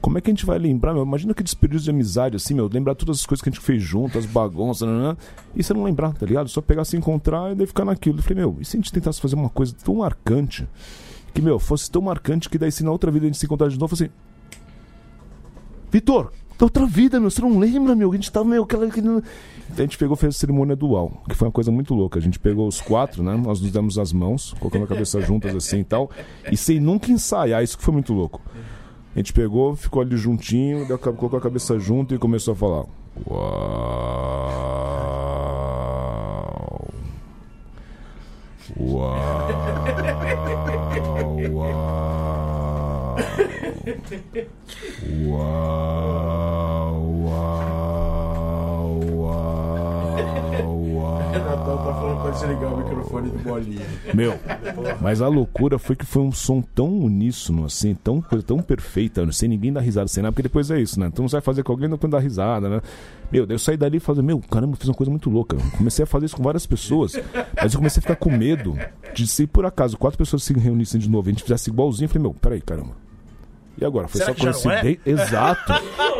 [0.00, 1.04] como é que a gente vai lembrar, meu?
[1.04, 3.80] Imagina que desperdício de amizade, assim, meu, lembrar todas as coisas que a gente fez
[3.80, 5.16] junto, as bagunças, né, né, né?
[5.54, 6.48] e você não lembrar, tá ligado?
[6.48, 8.18] Só pegar, se encontrar e daí ficar naquilo.
[8.18, 10.66] Eu falei, meu, e se a gente tentasse fazer uma coisa tão marcante,
[11.32, 13.68] que, meu, fosse tão marcante que daí se na outra vida a gente se encontrar
[13.68, 14.08] de novo, assim.
[15.92, 16.32] Vitor,
[16.62, 18.12] da outra vida, meu, você não lembra, meu?
[18.12, 18.86] A gente tava, meu, aquela.
[18.86, 22.20] A gente pegou fez a cerimônia dual, que foi uma coisa muito louca.
[22.20, 23.36] A gente pegou os quatro, né?
[23.36, 26.08] Nós nos demos as mãos, colocando a cabeça juntas assim e tal.
[26.52, 28.40] E sem nunca ensaiar, isso que foi muito louco.
[29.14, 32.84] A gente pegou, ficou ali juntinho, colocou a cabeça junto e começou a falar.
[33.28, 33.42] Uau!
[38.78, 39.18] Uau!
[41.50, 41.82] Uau!
[45.28, 46.41] Uau!
[52.32, 53.86] Desligar o microfone do bolinha.
[54.14, 54.38] Meu,
[55.00, 59.48] mas a loucura foi que foi um som tão uníssono, assim, tão, tão perfeita, sem
[59.48, 61.06] ninguém dar risada, sem nada, porque depois é isso, né?
[61.06, 62.80] Então você vai fazer com alguém não dar risada, né?
[63.30, 65.56] Meu, daí eu saí dali e falei, meu, caramba, eu fiz uma coisa muito louca.
[65.76, 67.14] Comecei a fazer isso com várias pessoas,
[67.56, 68.76] mas eu comecei a ficar com medo
[69.14, 72.06] de se por acaso quatro pessoas se reunissem de novo e a gente fizesse igualzinho,
[72.06, 73.11] eu falei, meu, peraí, caramba.
[73.78, 74.06] E agora?
[74.08, 74.80] Foi Será só é?
[74.82, 75.00] coincidência?
[75.06, 75.72] Exato.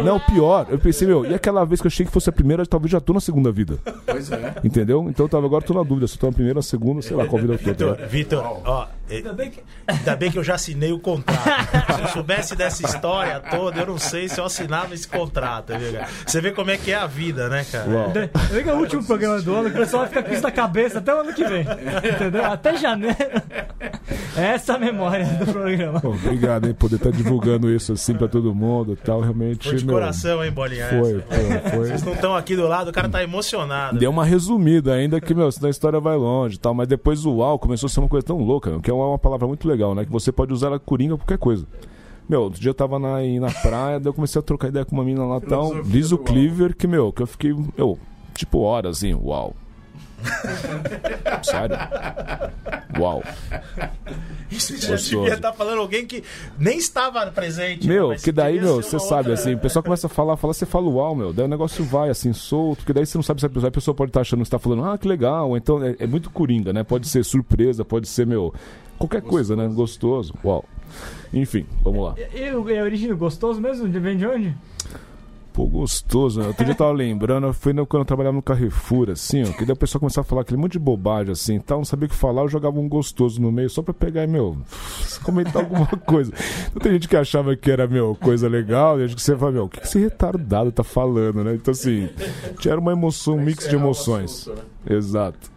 [0.03, 0.67] Não, pior.
[0.71, 3.01] Eu pensei, meu, e aquela vez que eu achei que fosse a primeira, talvez já
[3.01, 3.79] tô na segunda vida.
[4.07, 4.55] Pois é.
[4.65, 5.07] Entendeu?
[5.09, 7.17] Então eu tava, agora tô na dúvida se eu tô na primeira, na segunda, sei
[7.17, 7.65] lá qual vida eu tô.
[7.65, 8.09] tá Vitor, ligado?
[8.09, 8.87] Vitor, ó,
[9.17, 9.61] Ainda bem que.
[9.87, 11.95] ainda bem que eu já assinei o contrato.
[11.95, 15.93] Se eu soubesse dessa história toda, eu não sei se eu assinava esse contrato, viu,
[15.93, 16.09] cara?
[16.27, 18.07] Você vê como é que é a vida, né, cara?
[18.07, 20.33] Ainda bem que é o último programa do ano, que o pessoal vai ficar com
[20.33, 21.63] isso na cabeça até o ano que vem.
[22.15, 22.45] Entendeu?
[22.45, 23.17] Até janeiro.
[24.37, 26.01] Essa é a memória do programa.
[26.01, 29.21] Pô, obrigado, hein, poder estar divulgando isso assim pra todo mundo tal.
[29.21, 29.69] Realmente.
[29.69, 30.89] Foi de meu, coração, hein, Bolinha?
[30.89, 31.61] Foi, essa.
[31.61, 31.87] pô, foi.
[31.89, 33.99] Vocês não estão aqui do lado, o cara tá emocionado.
[33.99, 36.75] Deu uma resumida ainda que, meu, senão a história vai longe e tal.
[36.75, 39.19] Mas depois o uau começou a ser uma coisa tão louca, que é uma, uma
[39.19, 40.05] palavra muito legal, né?
[40.05, 41.67] Que você pode usar ela coringa qualquer coisa.
[42.29, 44.95] Meu, outro dia eu tava na, na praia, daí eu comecei a trocar ideia com
[44.95, 45.75] uma mina lá tal.
[45.83, 46.19] Liz o.
[46.19, 47.99] Cleaver, que, meu, que eu fiquei, meu,
[48.35, 49.55] tipo horas assim, uau.
[51.43, 51.77] Sério?
[52.99, 53.23] Uau.
[54.51, 55.17] Isso já Gostoso.
[55.23, 56.23] devia estar falando alguém que
[56.59, 57.89] nem estava presente.
[57.89, 60.67] Meu, que daí, meu, você sabe, outra- assim, o pessoal começa a falar, fala, você
[60.67, 63.47] fala uau, meu, daí o negócio vai, assim, solto, porque daí você não sabe se
[63.47, 65.83] a pessoa, a pessoa pode estar achando que você tá falando, ah, que legal, então
[65.83, 66.85] é, é muito coringa, né?
[66.85, 68.53] Pode ser surpresa, pode ser, meu,
[69.09, 69.69] qualquer coisa, né?
[69.69, 70.65] Gostoso, uau.
[71.33, 72.15] Enfim, vamos lá.
[72.35, 73.89] E o é origem gostoso mesmo?
[73.89, 74.55] De- Vem de onde?
[75.53, 76.47] Pô, gostoso, né?
[76.47, 79.67] Outro dia eu tava lembrando, foi no- quando eu trabalhava no Carrefour, assim, ó, que
[79.67, 82.09] daí o pessoal começava a falar aquele monte de bobagem, assim, tal, não sabia o
[82.09, 84.57] que falar, eu jogava um gostoso no meio só pra pegar, meu,
[85.23, 86.33] comentar alguma coisa.
[86.69, 89.37] Então tem gente que achava que era, meu, coisa legal, e a gente que você
[89.37, 91.55] fala, meu, o que que esse retardado tá falando, né?
[91.55, 92.09] Então, assim,
[92.59, 94.49] tinha uma emoção, um mix de emoções.
[94.89, 95.53] Exato.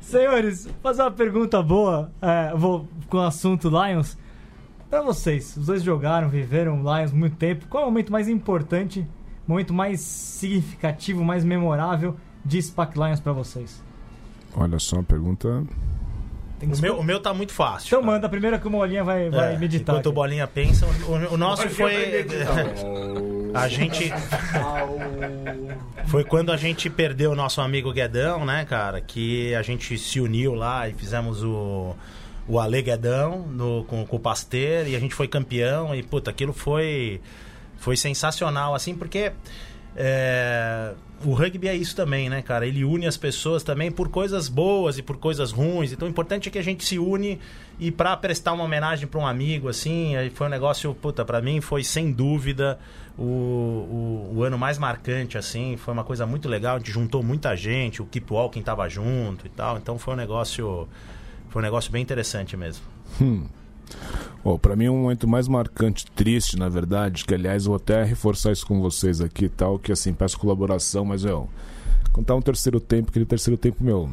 [0.00, 2.10] Senhores, vou fazer uma pergunta boa.
[2.20, 4.16] É, vou com o assunto Lions.
[4.90, 7.66] Pra vocês, os dois jogaram, viveram Lions muito tempo.
[7.68, 9.06] Qual é o momento mais importante,
[9.46, 13.82] momento mais significativo, mais memorável de SPAC Lions pra vocês?
[14.54, 15.64] Olha só, uma pergunta.
[16.62, 17.88] O meu, o meu tá muito fácil.
[17.88, 18.12] Então cara.
[18.12, 19.94] manda primeiro que o Molinha vai, vai É, meditar.
[19.94, 20.12] Enquanto o.
[20.12, 22.24] Bolinha pensa, o, o nosso foi.
[23.54, 24.12] A gente.
[26.06, 29.00] Foi quando a gente perdeu o nosso amigo Guedão, né, cara?
[29.00, 31.94] Que a gente se uniu lá e fizemos o.
[32.48, 35.94] O Ale Guedão no, com, com o Pasteur e a gente foi campeão.
[35.94, 37.20] E, puta, aquilo foi.
[37.78, 39.32] Foi sensacional, assim, porque.
[39.96, 40.92] é,
[41.24, 42.66] o rugby é isso também, né, cara?
[42.66, 45.92] Ele une as pessoas também por coisas boas e por coisas ruins.
[45.92, 47.38] Então, o importante é que a gente se une
[47.78, 51.60] e pra prestar uma homenagem pra um amigo, assim, foi um negócio, puta, pra mim
[51.60, 52.78] foi sem dúvida
[53.18, 55.76] o, o, o ano mais marcante, assim.
[55.76, 56.76] Foi uma coisa muito legal.
[56.76, 59.78] A gente juntou muita gente, o Keep Walking tava junto e tal.
[59.78, 60.88] Então, foi um negócio.
[61.48, 62.84] Foi um negócio bem interessante mesmo.
[63.20, 63.46] Hum.
[64.60, 68.50] Para mim é um momento mais marcante, triste, na verdade, que aliás vou até reforçar
[68.50, 71.48] isso com vocês aqui tal, que assim, peço colaboração, mas eu
[72.12, 74.10] contar um terceiro tempo, aquele terceiro tempo, meu,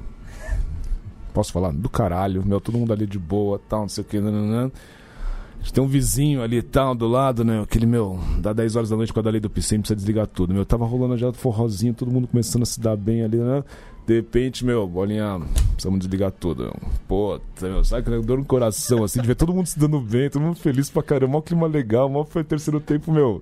[1.33, 1.71] posso falar?
[1.71, 4.71] Do caralho, meu, todo mundo ali de boa, tal, não sei o que, nananã.
[5.73, 7.61] Tem um vizinho ali e tal, do lado, né?
[7.61, 10.53] Aquele meu, dá 10 horas da noite com a dali do piscine, precisa desligar tudo.
[10.53, 13.63] Meu, tava rolando já forrozinho, todo mundo começando a se dar bem ali, né?
[14.07, 15.39] De repente, meu, bolinha,
[15.73, 16.73] precisamos desligar tudo.
[17.07, 20.29] Puta, meu, sabe que dor no coração, assim, de ver todo mundo se dando bem,
[20.29, 23.39] todo mundo feliz pra caramba, mó clima legal, mó foi terceiro tempo, meu,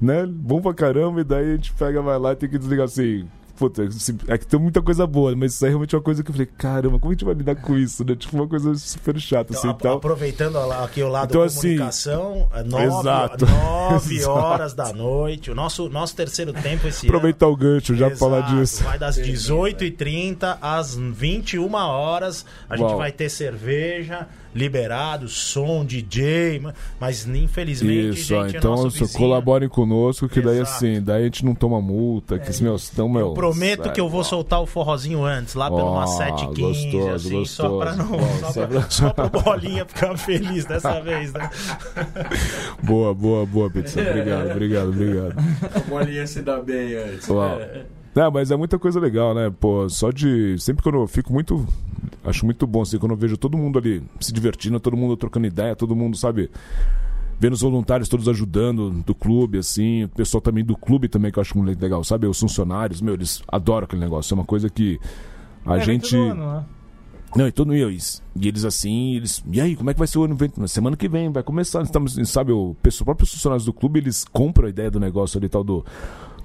[0.00, 0.26] né?
[0.26, 3.24] Bom pra caramba, e daí a gente pega, vai lá e tem que desligar assim
[3.60, 3.86] puta,
[4.28, 6.48] é que tem muita coisa boa, mas isso é realmente uma coisa que eu falei,
[6.56, 8.16] caramba, como a gente vai lidar com isso, né?
[8.16, 11.60] Tipo, uma coisa super chata, então, assim, então, Aproveitando aqui o lado então, da assim,
[11.60, 14.30] comunicação, assim, nove, exato, nove exato.
[14.30, 18.18] horas da noite, o nosso, nosso terceiro tempo esse Aproveitar ano, o gancho já exato,
[18.18, 18.82] pra falar disso.
[18.82, 22.88] Vai das 18h30 às 21 horas, a Uau.
[22.88, 26.60] gente vai ter cerveja, liberado, som, DJ,
[26.98, 28.20] mas infelizmente.
[28.20, 30.54] Isso, gente, é então é colaborem conosco, que Exato.
[30.54, 33.28] daí assim, daí a gente não toma multa, que é, meus estão, meu.
[33.28, 37.30] Eu prometo que eu vou soltar o forrozinho antes, lá pelo umas 7h15, gostoso, assim,
[37.30, 37.68] gostoso.
[37.68, 38.10] só pra não.
[38.10, 41.50] Bom, só, pra, só pra bolinha ficar feliz dessa vez, né?
[42.82, 44.00] boa, boa, boa, pizza.
[44.00, 45.34] Obrigado, obrigado, obrigado.
[45.74, 47.28] A bolinha se dá bem antes.
[47.28, 47.60] Uau.
[47.60, 47.84] É,
[48.30, 49.52] mas é muita coisa legal, né?
[49.60, 50.58] Pô, só de.
[50.58, 51.66] Sempre que eu fico muito.
[52.24, 55.46] Acho muito bom, assim, quando eu vejo todo mundo ali se divertindo, todo mundo trocando
[55.46, 56.50] ideia, todo mundo, sabe?
[57.38, 61.38] Vendo os voluntários todos ajudando do clube, assim, o pessoal também do clube também, que
[61.38, 62.26] eu acho muito legal, sabe?
[62.26, 64.34] Os funcionários, meu, eles adoram aquele negócio.
[64.34, 65.00] É uma coisa que
[65.64, 66.16] a é, gente.
[66.16, 66.64] Ano, né?
[67.34, 68.22] Não, e todo isso.
[68.34, 69.42] E eles assim, eles.
[69.50, 70.36] E aí, como é que vai ser o ano?
[70.56, 71.82] Na semana que vem, vai começar.
[71.82, 75.48] Estamos, sabe, o, o próprio funcionários do clube, eles compram a ideia do negócio ali
[75.48, 75.84] tal do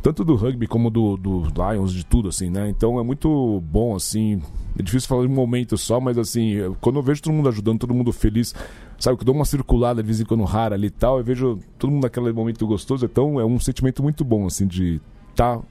[0.05, 2.69] tanto do rugby como do, do Lions, de tudo, assim, né?
[2.69, 4.39] Então é muito bom, assim.
[4.77, 7.79] É difícil falar de um momento só, mas assim, quando eu vejo todo mundo ajudando,
[7.79, 8.53] todo mundo feliz,
[8.99, 11.23] sabe, que eu dou uma circulada de vez em quando rara ali e tal, eu
[11.23, 15.01] vejo todo mundo naquele momento gostoso, então é um sentimento muito bom, assim, de
[15.31, 15.63] estar tá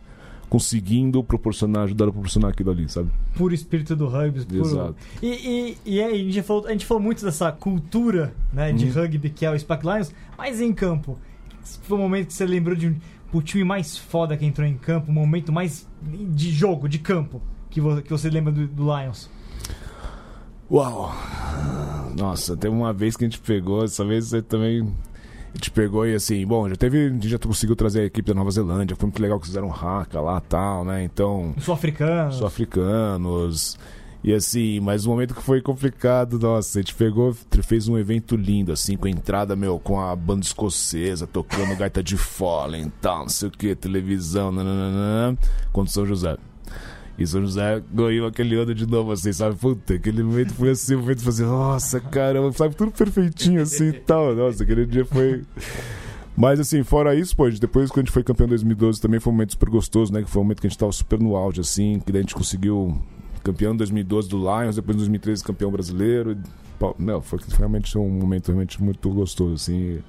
[0.50, 3.10] conseguindo proporcionar, ajudar a proporcionar aquilo ali, sabe?
[3.36, 4.44] Puro espírito do rugby.
[4.46, 4.62] Puro...
[4.62, 4.96] Exato.
[5.22, 8.86] E, e, e aí, a gente, falou, a gente falou muito dessa cultura né, de
[8.86, 8.92] hum.
[8.94, 11.16] rugby que é o Spack Lions, mas em campo.
[11.84, 12.94] Foi um momento que você lembrou de
[13.38, 17.42] o time mais foda que entrou em campo, o momento mais de jogo, de campo,
[17.70, 19.30] que, vo que você lembra do, do Lions?
[20.70, 21.12] Uau!
[22.16, 24.82] Nossa, teve uma vez que a gente pegou, essa vez você também.
[25.52, 27.06] A gente pegou e assim, bom, já teve.
[27.06, 29.68] A gente já conseguiu trazer a equipe da Nova Zelândia, foi muito legal que fizeram
[29.68, 31.04] um haka lá e tal, né?
[31.04, 31.54] Então.
[31.58, 32.36] Sul-africanos.
[32.36, 33.78] Sul-africanos.
[34.24, 38.34] E assim, mas o momento que foi complicado, nossa, a gente pegou, fez um evento
[38.34, 42.90] lindo, assim, com a entrada, meu, com a banda escocesa, tocando gaita de Fallen e
[43.02, 45.36] tal, não sei o que, televisão, nananana,
[45.70, 46.38] contra São José.
[47.18, 49.56] E São José ganhou aquele ano de novo, assim, sabe?
[49.56, 52.74] Puta, aquele momento foi assim, o momento foi assim, nossa, caramba, sabe?
[52.74, 54.34] Tudo perfeitinho assim e tal.
[54.34, 55.42] Nossa, aquele dia foi.
[56.34, 59.30] Mas assim, fora isso, pô, depois que a gente foi campeão em 2012 também foi
[59.30, 60.22] um momento super gostoso, né?
[60.22, 62.22] Que foi um momento que a gente tava super no auge, assim, que daí a
[62.22, 62.98] gente conseguiu
[63.44, 66.36] campeão em 2012 do Lions, depois em 2013 campeão brasileiro.
[66.98, 70.02] Não, foi realmente um momento realmente muito gostoso, assim.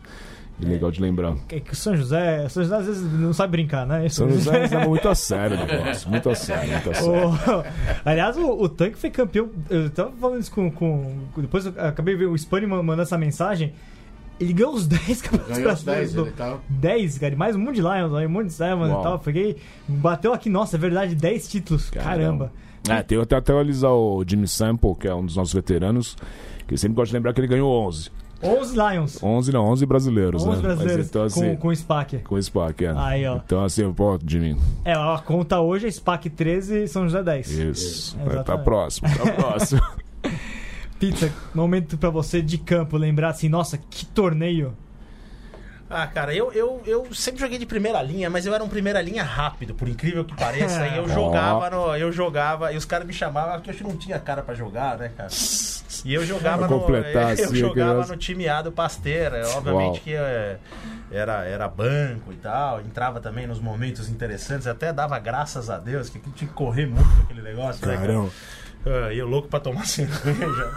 [0.60, 1.36] E legal de lembrar.
[1.50, 4.08] É que o São José, São José às vezes não sabe brincar, né?
[4.08, 7.28] São José leva muito a sério o negócio, muito a sério, muito a sério.
[7.28, 7.64] O,
[8.06, 9.50] aliás, o, o Tanque foi campeão.
[9.70, 10.72] Eu tava falando isso com.
[10.72, 13.74] com depois eu acabei vendo o Spani mandando essa mensagem.
[14.40, 16.14] Ele ganhou os 10 campeonatos brasileiros.
[16.14, 16.60] 10, do...
[16.70, 19.20] 10, cara, mais um monte de Lions, um monte de Sevens e tal.
[19.20, 19.58] Fiquei,
[19.88, 21.90] bateu aqui, nossa, é verdade, 10 títulos.
[21.90, 22.16] Caramba.
[22.16, 22.52] Caramba.
[22.90, 26.16] É, tem até atualizar o Jimmy Sample, que é um dos nossos veteranos,
[26.68, 28.12] que sempre gosta de lembrar que ele ganhou 11.
[28.44, 29.24] 11 Lions.
[29.24, 30.62] 11 não, 11 brasileiros, 11 né?
[30.62, 32.18] brasileiros, Mas, então, assim, com, com o SPAC.
[32.20, 32.94] Com SPAC, é.
[32.96, 33.38] Aí, ó.
[33.38, 34.58] Então, assim, pô, Jimmy.
[34.84, 37.50] É, a conta hoje é SPAC 13 e São José 10.
[37.50, 38.18] Isso.
[38.20, 39.82] É, tá próximo, tá próximo.
[41.00, 44.74] Pizza, momento pra você de campo, lembrar assim, nossa, que torneio
[45.90, 49.02] ah, cara, eu, eu, eu sempre joguei de primeira linha, mas eu era um primeira
[49.02, 50.88] linha rápido, por incrível que pareça.
[50.88, 54.20] e eu jogava, no, eu jogava, e os caras me chamavam, porque eu não tinha
[54.20, 55.30] cara para jogar, né, cara?
[56.04, 59.48] E eu jogava no, eu, assim, jogava no time A do Pasteira.
[59.56, 60.02] Obviamente Uau.
[60.04, 60.58] que é,
[61.12, 66.10] era, era banco e tal, entrava também nos momentos interessantes, até dava graças a Deus,
[66.10, 68.26] que tinha que correr muito aquele negócio, né, cara?
[68.86, 70.72] Uh, eu louco pra tomar cerveja.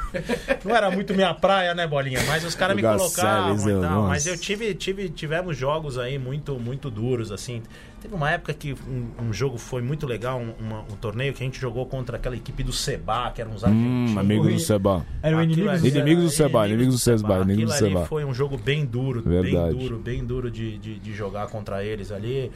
[0.65, 2.21] Não era muito minha praia, né, Bolinha?
[2.27, 4.05] Mas os caras me colocavam e tal.
[4.05, 7.63] Mas eu tive, tive, tivemos jogos aí muito, muito duros, assim.
[8.01, 11.43] Teve uma época que um, um jogo foi muito legal, um, uma, um, torneio que
[11.43, 14.13] a gente jogou contra aquela equipe do Seba, que eram uns argentinos.
[14.13, 15.05] Hum, amigos do Seba.
[15.23, 18.07] Eram inimigos, inimigos do Seba, inimigos do Seba, inimigos do Seba.
[18.07, 19.75] foi um jogo bem duro, Verdade.
[19.75, 22.53] bem duro, bem duro de, de, de jogar contra eles ali.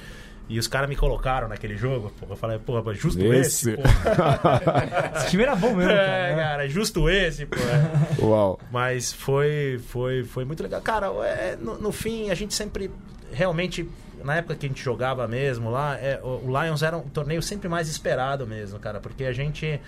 [0.49, 2.12] E os caras me colocaram naquele jogo.
[2.18, 3.80] Pô, eu falei, porra, justo esse, esse
[5.16, 5.93] esse time era bom mesmo.
[5.93, 6.43] É, cara, né?
[6.43, 7.57] cara justo esse, pô.
[7.57, 8.24] É.
[8.24, 8.61] Uau.
[8.70, 10.80] Mas foi, foi, foi muito legal.
[10.82, 12.90] Cara, é, no, no fim, a gente sempre
[13.32, 13.88] realmente
[14.24, 17.68] na época que a gente jogava mesmo lá, é, o Lions era um torneio sempre
[17.68, 19.80] mais esperado mesmo, cara, porque a gente.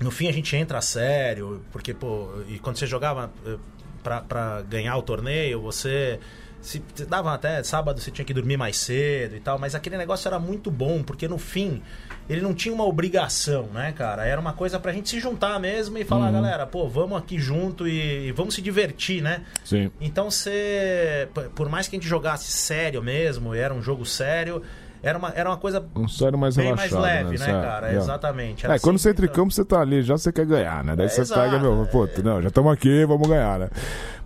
[0.00, 3.56] No fim a gente entra a sério, porque, pô, e quando você jogava eh,
[4.02, 6.18] pra ganhar o torneio, você.
[6.64, 10.26] Se, dava até sábado você tinha que dormir mais cedo e tal, mas aquele negócio
[10.26, 11.82] era muito bom, porque no fim
[12.26, 14.24] ele não tinha uma obrigação, né, cara?
[14.24, 16.32] Era uma coisa pra gente se juntar mesmo e falar, uhum.
[16.32, 19.42] galera, pô, vamos aqui junto e, e, vamos se divertir, né?
[19.62, 19.90] Sim.
[20.00, 21.28] Então você.
[21.54, 24.62] Por mais que a gente jogasse sério mesmo, era um jogo sério
[25.04, 27.92] era uma, era uma coisa um sério mais bem relaxado, mais leve, né, né cara?
[27.92, 27.96] É.
[27.96, 28.66] Exatamente.
[28.66, 30.96] é, quando você entra em campo, você tá ali, já você quer ganhar, né?
[30.96, 32.22] Daí é, você exato, pega, meu, pô, é...
[32.22, 33.68] não, já estamos aqui, vamos ganhar, né?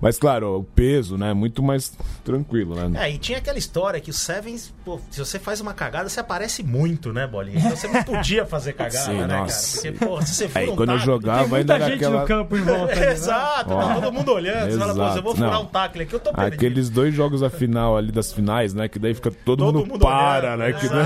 [0.01, 1.93] Mas claro, o peso, né, é muito mais
[2.25, 3.09] tranquilo, né?
[3.09, 6.21] É, e tinha aquela história que o Sevens, pô, se você faz uma cagada, você
[6.21, 7.59] aparece muito, né, Bolinha?
[7.59, 9.83] Então você não podia fazer cagada, Sim, né, nossa.
[9.83, 9.93] cara?
[9.93, 12.21] Porque, pô, se você for Aí, um quando taco, eu jogava, ainda gente aquela...
[12.21, 12.93] no campo em volta.
[12.93, 13.13] Ali, né?
[13.13, 14.71] Exato, tá todo mundo olhando.
[14.71, 15.63] Você fala, pô, eu vou furar não.
[15.63, 16.55] um tackle aqui, eu tô perdido.
[16.55, 19.89] Aqueles dois jogos a final ali das finais, né, que daí fica todo, todo mundo,
[19.89, 20.68] mundo, para, olhando, né?
[20.73, 21.05] Que, né?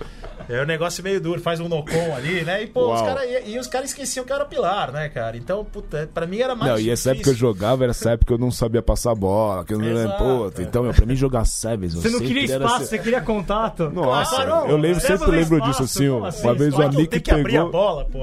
[0.50, 2.64] É um negócio meio duro, faz um nocon ali, né?
[2.64, 5.36] E, pô, os cara, e, e, os caras esqueciam que era pilar, né, cara?
[5.36, 6.70] Então, puta, pra mim era mais.
[6.70, 6.90] Não, difícil.
[6.90, 9.64] e essa época que eu jogava, era essa época que eu não sabia passar bola.
[9.64, 11.94] Que eu não pô, então, meu, pra mim jogar Sevens.
[11.94, 12.86] Você não queria espaço, ser...
[12.86, 13.90] você queria contato.
[13.90, 17.20] Nossa, claro, eu lembro, sempre lembro espaço, disso assim, assim, Uma vez o amigo que
[17.20, 17.40] pegou.
[17.40, 18.18] Abrir a bola, pô.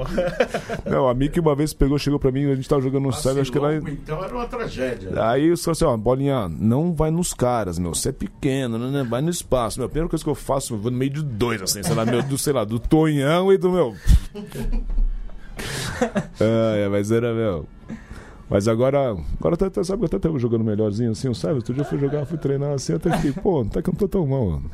[0.84, 3.12] Não, o amigo que uma vez pegou, chegou pra mim, a gente tava jogando no
[3.12, 3.76] Sevens, acho que era.
[3.76, 5.10] Então era uma tragédia.
[5.10, 5.20] Né?
[5.22, 7.94] Aí os caras assim, ó, bolinha, não vai nos caras, meu.
[7.94, 9.02] Você é pequeno, né?
[9.08, 9.78] Vai no espaço.
[9.78, 11.94] Meu, a primeira coisa que eu faço, eu vou no meio de dois, assim, sei
[11.94, 13.96] lá, meu, do, sei lá, do Tonhão e do meu.
[16.40, 17.66] ah, é, mas era, meu.
[18.48, 21.56] Mas agora, agora tá, tá, sabe, eu até tava jogando melhorzinho assim, sabe?
[21.56, 23.98] Outro dia eu fui jogar, fui treinar assim, até fiquei, pô, tá que eu não
[23.98, 24.70] tô tão mal, mano.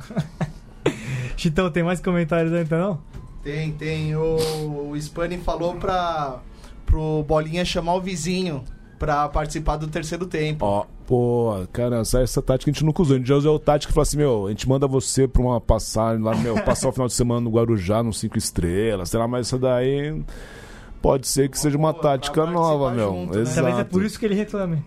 [1.37, 3.01] Chitão, tem mais comentários aí então?
[3.43, 4.15] Tem, tem.
[4.15, 6.41] O, o Spani falou pra,
[6.87, 8.63] pro Bolinha chamar o vizinho
[8.99, 10.65] pra participar do terceiro tempo.
[10.65, 13.17] Ó, pô, cara, essa, essa tática a gente nunca usou.
[13.17, 15.43] A gente já usou a tática que fala assim, meu, a gente manda você pra
[15.43, 19.21] uma passagem lá, meu, passar o final de semana no Guarujá, no 5 estrelas, sei
[19.21, 20.23] lá, mas isso daí
[21.03, 23.11] pode ser que seja uma tática nova, meu.
[23.11, 23.45] Junto, né?
[23.55, 24.83] Talvez é por isso que ele reclame.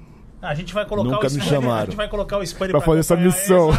[0.47, 1.81] A gente vai colocar Nunca o me chamaram.
[1.81, 3.69] A gente vai colocar o Spani pra, pra fazer essa missão.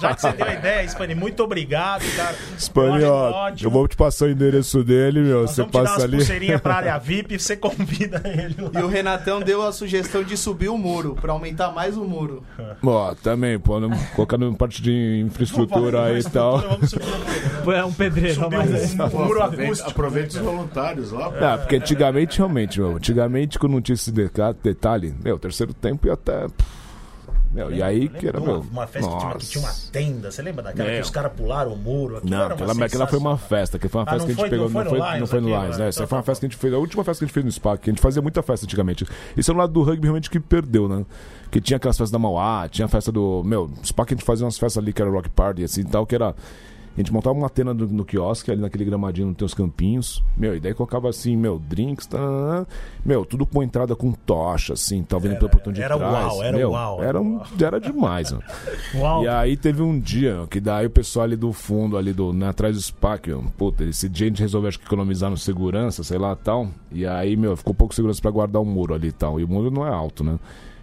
[0.00, 2.36] Já que você deu a ideia, Spani, muito obrigado, cara.
[2.56, 5.42] Spani, ó, eu vou te passar o endereço dele, meu.
[5.42, 6.18] Nós você passa ali.
[6.18, 8.54] pulseirinha pra área VIP, você convida ele.
[8.58, 8.80] Lá.
[8.80, 12.44] E o Renatão deu a sugestão de subir o muro, pra aumentar mais o muro.
[12.84, 13.80] Ó, também, pô,
[14.14, 16.62] colocar no parte de infraestrutura aí e tal.
[17.74, 19.90] É um pedreiro, mas um muro acústico.
[19.90, 21.32] Aproveita os voluntários lá.
[21.40, 26.10] Ah, porque antigamente, realmente, meu, antigamente, quando não tinha esse detalhe, meu, terceiro tempo e
[26.10, 26.46] até.
[27.52, 28.60] Meu, e aí que era, meu.
[28.60, 30.98] Uma festa que tinha, que tinha, uma tenda, você lembra daquela meu.
[30.98, 32.18] que os caras pularam o muro?
[32.18, 34.40] Aquilo não, aquela, aquela foi uma festa, que foi uma ah, festa que a gente
[34.40, 34.68] foi, pegou.
[34.68, 35.88] Não foi, não foi, não foi no Lions, né?
[35.88, 37.26] Essa então foi uma tá festa que a gente fez, a última festa que a
[37.28, 39.06] gente fez no SPAC, que a gente fazia muita festa antigamente.
[39.36, 41.06] Isso é no lado do rugby realmente que perdeu, né?
[41.50, 43.42] Que tinha aquelas festas da Mauá, tinha a festa do.
[43.42, 46.04] Meu, SPAC a gente fazia umas festas ali que era Rock Party, assim e tal,
[46.04, 46.34] que era
[46.96, 50.24] a gente montava uma tenda no, no quiosque, ali naquele gramadinho, tem os campinhos.
[50.34, 52.66] Meu, e daí colocava assim, meu, drinks, tá,
[53.04, 56.32] meu, tudo com entrada com tocha, assim, tá vendo pelo portão de era trás.
[56.32, 57.02] Uau, era meu, uau.
[57.02, 58.44] Era, um, era demais, mano.
[58.96, 59.24] Uau.
[59.24, 62.48] E aí teve um dia que daí o pessoal ali do fundo, ali do, né,
[62.48, 66.18] atrás do SPAC, puta, esse dia a gente resolveu acho que economizar no segurança, sei
[66.18, 66.68] lá tal.
[66.90, 69.38] E aí, meu, ficou pouco segurança para guardar o muro ali e tal.
[69.38, 70.38] E o muro não é alto, né?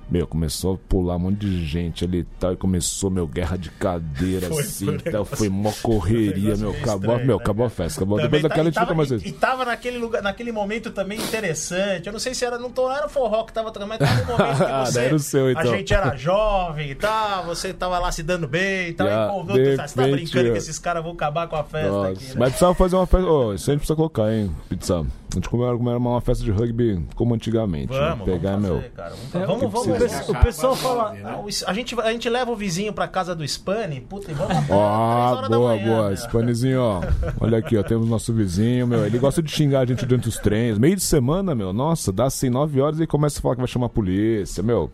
[0.09, 2.53] Meu, começou a pular um monte de gente ali e tal.
[2.53, 5.25] E começou, meu, guerra de cadeira, foi, assim foi tal.
[5.25, 6.71] Foi mó correria, meu.
[6.71, 7.99] Acabou, estranho, meu, né, acabou a festa.
[7.99, 8.21] Acabou.
[8.21, 11.19] Depois tá, daquela a gente nunca mais e, e tava naquele, lugar, naquele momento também
[11.19, 12.07] interessante.
[12.07, 12.57] Eu não sei se era.
[12.57, 14.99] Não, não era forró que tava mas tava no momento que você.
[14.99, 15.61] era o seu, então.
[15.61, 19.07] A gente era jovem e tal, você tava lá se dando bem e tal.
[19.07, 22.09] Yeah, e, pô, você tá brincando que esses caras vão acabar com a festa Nossa,
[22.11, 22.25] aqui.
[22.25, 22.33] Né?
[22.37, 23.27] Mas precisava fazer uma festa.
[23.27, 25.05] Oh, isso a gente precisa colocar, hein, pizza.
[25.34, 27.88] A gente comeu, comeu uma festa de rugby como antigamente.
[27.91, 28.34] Vamos, né?
[28.34, 28.91] Pegar, vamos fazer, meu.
[28.91, 31.13] Cara, vamos, é, vamos, vamos, o pessoal fala.
[31.13, 31.45] Né?
[31.65, 35.43] a, gente, a gente leva o vizinho pra casa do Spani, puta, e vamos Ó,
[35.45, 36.15] oh, boa, manhã, boa.
[36.15, 37.01] Spanizinho, ó.
[37.39, 37.84] Olha aqui, ó.
[37.84, 39.05] Temos nosso vizinho, meu.
[39.05, 40.77] Ele gosta de xingar a gente durante os trens.
[40.77, 41.73] Meio de semana, meu.
[41.73, 44.91] Nossa, dá assim nove horas e começa a falar que vai chamar a polícia, meu.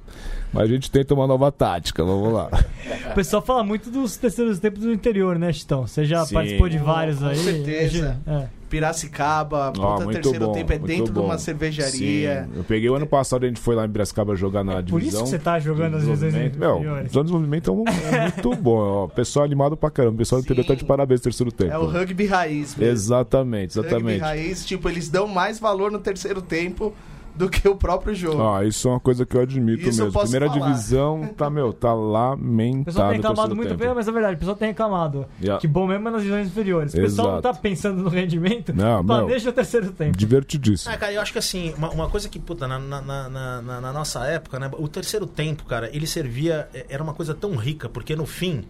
[0.52, 2.50] Mas a gente tenta uma nova tática, vamos lá.
[3.12, 5.86] O pessoal fala muito dos terceiros tempos do interior, né, Chitão?
[5.86, 6.34] Você já Sim.
[6.34, 7.38] participou de vários aí?
[7.38, 8.20] Com certeza.
[8.26, 8.60] É.
[8.70, 11.22] Piracicaba, Ponta oh, Terceiro bom, Tempo é dentro bom.
[11.22, 12.44] de uma cervejaria.
[12.46, 12.58] Sim.
[12.58, 15.00] Eu peguei o ano passado, a gente foi lá em Piracicaba jogar na é divisão.
[15.00, 18.78] Por isso que você tá jogando as divisões Meu, o desenvolvimento é, é muito bom.
[18.78, 19.08] Ó.
[19.08, 20.16] Pessoal animado pra caramba.
[20.16, 21.72] O pessoal do interior tá de parabéns no terceiro tempo.
[21.72, 22.94] É o rugby raiz mesmo.
[22.94, 24.20] Exatamente, exatamente.
[24.20, 26.94] Rugby raiz, tipo, eles dão mais valor no terceiro tempo
[27.40, 28.44] do que o próprio jogo.
[28.46, 30.20] Ah, isso é uma coisa que eu admito isso mesmo.
[30.20, 30.60] Eu Primeira falar.
[30.60, 32.82] divisão tá, meu, tá lamentável.
[32.82, 35.26] O pessoal tem reclamado muito bem, mas é verdade, o pessoal tem reclamado.
[35.40, 35.62] Yeah.
[35.62, 36.94] Que bom mesmo é nas divisões inferiores.
[36.94, 37.48] O pessoal Exato.
[37.48, 40.18] não tá pensando no rendimento, não, planeja o terceiro tempo.
[40.18, 40.94] Divertidíssimo.
[40.94, 43.82] Ah, cara, eu acho que assim, uma, uma coisa que, puta, na, na, na, na,
[43.82, 47.56] na nossa época, né, o terceiro tempo, cara, ele servia, é, era uma coisa tão
[47.56, 48.66] rica, porque no fim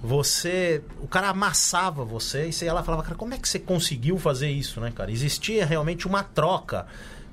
[0.00, 0.82] você.
[1.00, 3.58] O cara amassava você e você ia lá e falava, cara, como é que você
[3.58, 5.10] conseguiu fazer isso, né, cara?
[5.10, 6.86] Existia realmente uma troca.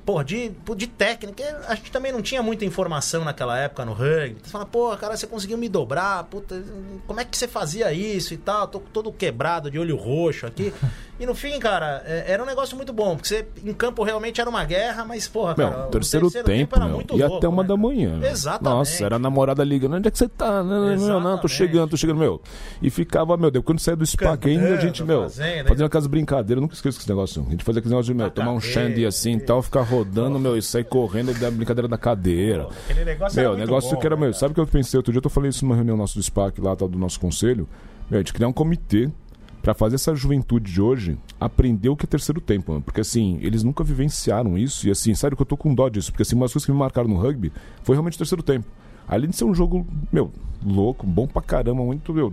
[0.06, 4.38] Pô, de, de técnica, a gente também não tinha muita informação naquela época no rugby.
[4.44, 6.64] Você fala, pô, cara, você conseguiu me dobrar, puta,
[7.08, 8.68] como é que você fazia isso e tal?
[8.68, 10.72] Tô todo quebrado, de olho roxo aqui.
[11.18, 14.42] E no fim, cara, é, era um negócio muito bom, porque você, em campo realmente
[14.42, 17.48] era uma guerra, mas, porra, meu, cara, terceiro, terceiro tempo, tempo meu, e louco, até
[17.48, 17.70] uma né?
[17.70, 18.20] da manhã.
[18.22, 18.76] Exatamente.
[18.76, 20.62] Nossa, era a namorada ligando, onde é que você tá?
[20.62, 22.42] Não, não, não, tô chegando, tô chegando, meu.
[22.82, 26.08] E ficava, meu, Deus, quando saía do SPAC ainda, a gente, meu, fazendo, fazendo aquelas
[26.08, 27.46] brincadeiras, nunca esqueço esse negócio.
[27.48, 30.38] A gente fazia aquele negócio de, meu, tomar um shandy assim e tal, ficar rodando,
[30.38, 32.68] meu, e sair correndo da brincadeira da cadeira.
[32.90, 35.22] Aquele negócio meu, o negócio que era, meu, sabe o que eu pensei outro dia?
[35.24, 37.68] Eu falei isso numa reunião nossa do SPAC lá, tal, do nosso conselho.
[38.10, 39.10] Meu, a gente criar um comitê
[39.66, 42.84] para fazer essa juventude de hoje aprender o que é terceiro tempo, mano.
[42.84, 44.88] Porque assim, eles nunca vivenciaram isso.
[44.88, 46.12] E assim, sério que eu tô com dó disso.
[46.12, 47.52] Porque assim, uma das coisas que me marcaram no rugby
[47.82, 48.68] foi realmente o terceiro tempo.
[49.08, 50.32] Além de ser um jogo, meu,
[50.64, 52.32] louco, bom pra caramba, muito, meu,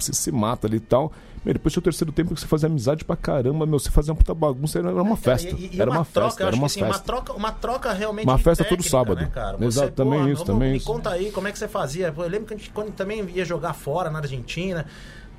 [0.00, 1.12] você se mata ali e tal.
[1.44, 4.10] Meu, depois tinha o terceiro tempo que você fazia amizade pra caramba, meu, você fazia
[4.10, 5.50] uma puta bagunça, era uma festa.
[5.50, 6.94] E, e era uma, uma troca, festa, era uma assim, festa.
[6.94, 9.20] Uma troca, uma troca realmente Uma festa técnica, todo sábado.
[9.20, 9.62] Né, cara?
[9.62, 10.88] Exato, também porra, isso, também me isso.
[10.88, 12.14] Me conta aí como é que você fazia.
[12.16, 14.86] Eu lembro que a gente quando também ia jogar fora na Argentina.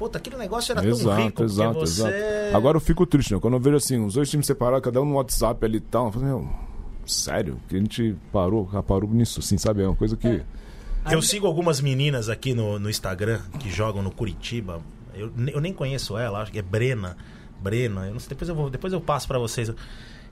[0.03, 1.43] Puta, aquele negócio era exato, tão rico.
[1.45, 2.01] Exato, você...
[2.01, 2.57] exato.
[2.57, 3.39] Agora eu fico triste, né?
[3.39, 6.07] Quando eu vejo assim, os dois times separados, cada um no WhatsApp ali e tal.
[6.07, 6.49] Eu falo, meu,
[7.05, 7.57] sério?
[7.69, 9.81] Que a gente parou, parou nisso, assim, sabe?
[9.81, 10.27] É uma coisa que.
[10.27, 10.43] É.
[11.09, 14.81] Eu sigo algumas meninas aqui no, no Instagram que jogam no Curitiba.
[15.15, 17.15] Eu, eu nem conheço ela, acho que é Brena.
[17.61, 19.71] Brena, eu não sei, depois eu, vou, depois eu passo para vocês.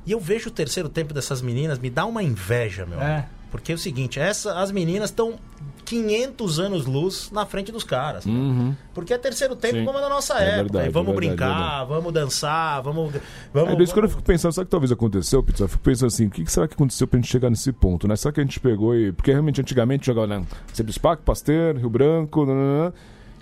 [0.06, 3.00] E eu vejo o terceiro tempo dessas meninas, me dá uma inveja, meu.
[3.00, 3.26] É.
[3.52, 5.38] Porque é o seguinte, essa, as meninas estão
[5.84, 8.26] 500 anos luz na frente dos caras.
[8.26, 8.74] Uhum.
[8.94, 9.86] Porque é terceiro tempo Sim.
[9.86, 10.80] como é da nossa é época.
[10.80, 13.12] Verdade, vamos é verdade, brincar, vamos dançar, vamos.
[13.54, 13.92] vamos é vamos...
[13.92, 15.66] quando eu fico pensando, sabe que talvez aconteceu, Pizza?
[15.66, 18.16] Eu fico pensando assim, o que será que aconteceu pra gente chegar nesse ponto, né?
[18.16, 19.12] Será que a gente pegou e.
[19.12, 20.46] Porque realmente antigamente jogava, né?
[20.72, 22.94] Sempre SPAC, Pasteur, Rio Branco, nanana,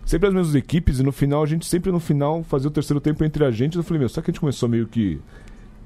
[0.04, 3.00] sempre as mesmas equipes, e no final, a gente sempre no final fazia o terceiro
[3.00, 3.78] tempo entre a gente.
[3.78, 5.22] Eu falei, meu, será que a gente começou meio que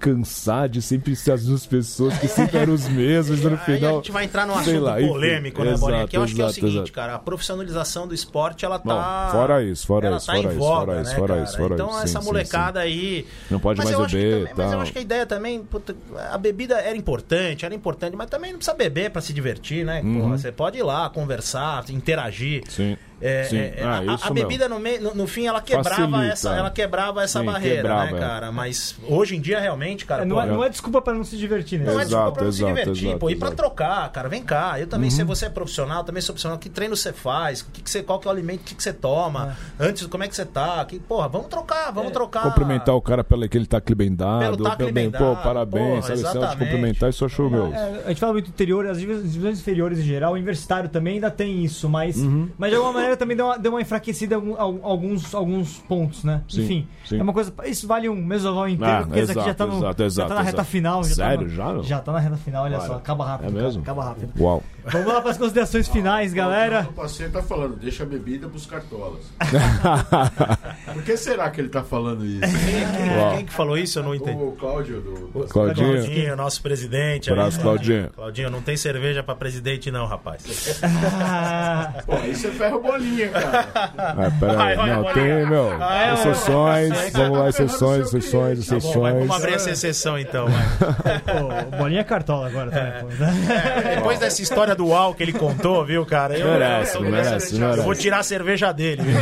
[0.03, 3.91] cansar de sempre ser as mesmas pessoas que sempre eram os mesmos no final.
[3.91, 6.07] a gente vai entrar num assunto lá, polêmico, enfim, né, exato, Bolinha?
[6.09, 6.91] Que eu acho exato, que é o seguinte, exato.
[6.91, 8.83] cara, a profissionalização do esporte, ela tá.
[9.25, 11.73] Não, fora isso, fora isso, tá fora, isso, voga, fora né, isso, fora isso, fora
[11.73, 11.87] então.
[11.87, 12.93] Então, essa sim, molecada sim, sim.
[12.93, 13.27] aí.
[13.49, 14.49] Não pode mas mais beber.
[14.49, 15.63] Também, mas eu acho que a ideia também.
[15.63, 15.95] Puta,
[16.31, 20.01] a bebida era importante, era importante, mas também não precisa beber para se divertir, né?
[20.03, 20.19] Uhum.
[20.19, 22.63] Porra, você pode ir lá, conversar, interagir.
[22.67, 22.97] Sim.
[23.23, 26.33] É, é, é, ah, a, a, bebida no, meio, no, no, fim ela quebrava Facilita.
[26.33, 28.51] essa, ela quebrava essa Sim, barreira, quebrava, né, cara?
[28.51, 31.37] Mas hoje em dia realmente, cara, não, pô, é, não é desculpa para não se
[31.37, 31.85] divertir, né?
[31.85, 34.43] Não exato, é desculpa para não se divertir, exato, pô, e para trocar, cara, vem
[34.43, 34.77] cá.
[34.77, 35.15] Eu também, uhum.
[35.15, 38.19] se você é profissional, também sou profissional, que treino você faz, que que você, qual
[38.19, 39.87] que é o alimento, o que, que você toma, é.
[39.87, 42.13] antes como é que você tá, que, porra, vamos trocar, vamos é.
[42.13, 42.43] trocar.
[42.43, 46.17] Cumprimentar o cara pelo aquele tacle bem dado, pelo tacle bem dado, pô, parabéns, porra,
[46.17, 47.71] sabe, de cumprimentar, isso achou meu.
[48.05, 51.63] a gente fala muito interior, as divisões inferiores em geral, o universitário também ainda tem
[51.63, 52.49] isso, mas, uhum.
[52.57, 56.41] mas de alguma maneira também deu uma, deu uma enfraquecida em alguns, alguns pontos, né?
[56.47, 57.19] Sim, Enfim, sim.
[57.19, 57.53] é uma coisa.
[57.65, 60.29] Isso vale um mesoval inteiro, ah, porque exato, esse aqui já tá, no, exato, exato,
[60.29, 61.03] já tá na reta final.
[61.03, 61.37] Já Sério?
[61.37, 61.43] Tá
[61.73, 61.89] no, já?
[61.89, 62.95] Já tá na reta final, olha só.
[62.95, 63.57] Acaba rápido.
[63.57, 63.81] É mesmo?
[63.81, 64.31] acaba rápido.
[64.39, 64.63] Uau.
[64.85, 66.87] Vamos lá para as considerações finais, galera.
[66.89, 69.31] O parceiro tá falando, deixa a bebida pros cartolas.
[70.93, 72.41] Por que será que ele tá falando isso?
[72.41, 73.99] Quem, quem que falou isso?
[73.99, 74.41] Eu não entendi.
[74.41, 75.39] O Cláudio do.
[75.39, 75.93] O Claudinho.
[75.93, 77.31] Claudinho, nosso presidente.
[77.31, 78.09] Abraço, Claudinho.
[78.15, 80.81] Claudinho, não tem cerveja pra presidente, não, rapaz.
[82.05, 83.63] Pô, isso é ferro bolinha, cara.
[84.13, 84.75] Ah, peraí.
[84.75, 85.71] Não, tem, meu.
[85.79, 87.11] Ah, é, exceções.
[87.13, 88.93] Vamos lá, exceções, exceções, exceções.
[88.93, 90.45] Tá bom, vamos abrir essa exceção então.
[91.25, 92.71] Pô, bolinha é cartola agora.
[92.71, 92.79] Tá?
[92.79, 96.37] É, depois dessa história do UAU que ele contou, viu, cara?
[96.37, 97.79] Eu, merece, eu, eu, merece, merece.
[97.79, 99.15] Eu vou tirar a cerveja dele, viu,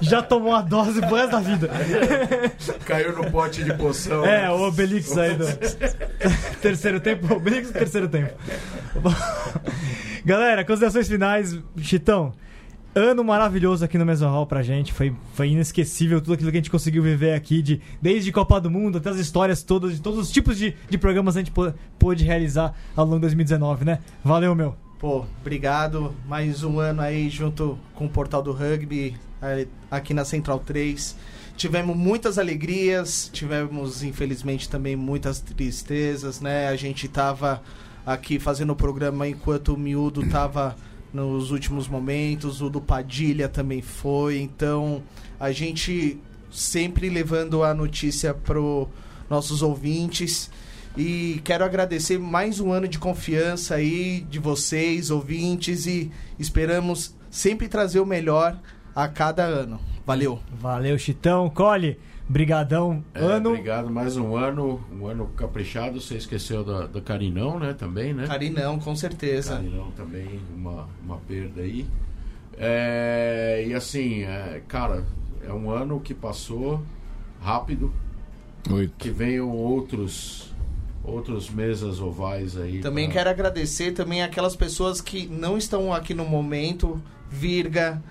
[0.00, 1.70] Já tomou a dose pro resto da vida.
[2.84, 4.24] Caiu no pote de poção.
[4.24, 4.50] É, né?
[4.50, 5.46] o Obelix aí do
[6.60, 7.34] terceiro tempo.
[7.34, 8.32] Obelix do terceiro tempo.
[10.24, 11.58] Galera, considerações finais.
[11.78, 12.32] Chitão,
[12.94, 14.92] ano maravilhoso aqui no Meson Hall pra gente.
[14.92, 18.70] Foi, foi inesquecível tudo aquilo que a gente conseguiu viver aqui, de, desde Copa do
[18.70, 21.52] Mundo até as histórias todas, de todos os tipos de, de programas a gente
[21.98, 24.00] pôde realizar ao longo de 2019, né?
[24.24, 24.89] Valeu, meu.
[25.00, 26.14] Pô, obrigado.
[26.28, 29.16] Mais um ano aí junto com o Portal do Rugby,
[29.90, 31.16] aqui na Central 3.
[31.56, 36.68] Tivemos muitas alegrias, tivemos, infelizmente, também muitas tristezas, né?
[36.68, 37.62] A gente tava
[38.04, 40.76] aqui fazendo o programa enquanto o miúdo tava
[41.14, 44.38] nos últimos momentos, o do Padilha também foi.
[44.38, 45.02] Então,
[45.40, 46.18] a gente
[46.52, 48.58] sempre levando a notícia para
[49.30, 50.50] nossos ouvintes.
[50.96, 57.68] E quero agradecer mais um ano de confiança aí de vocês, ouvintes, e esperamos sempre
[57.68, 58.58] trazer o melhor
[58.94, 59.80] a cada ano.
[60.04, 60.40] Valeu.
[60.52, 61.48] Valeu, Chitão.
[61.48, 61.96] Cole,
[62.28, 63.04] brigadão.
[63.14, 63.50] É, ano.
[63.50, 66.00] Obrigado, mais um ano, um ano caprichado.
[66.00, 67.72] Você esqueceu da, da Carinão, né?
[67.72, 68.26] Também, né?
[68.26, 69.54] Carinão, com certeza.
[69.54, 71.86] Carinão também, uma, uma perda aí.
[72.58, 75.04] É, e assim, é, cara,
[75.46, 76.82] é um ano que passou
[77.40, 77.92] rápido.
[78.68, 78.92] Muito.
[78.98, 80.52] Que venham outros
[81.02, 82.80] outros mesas ovais aí.
[82.80, 83.14] Também pra...
[83.14, 88.02] quero agradecer também aquelas pessoas que não estão aqui no momento, Virga,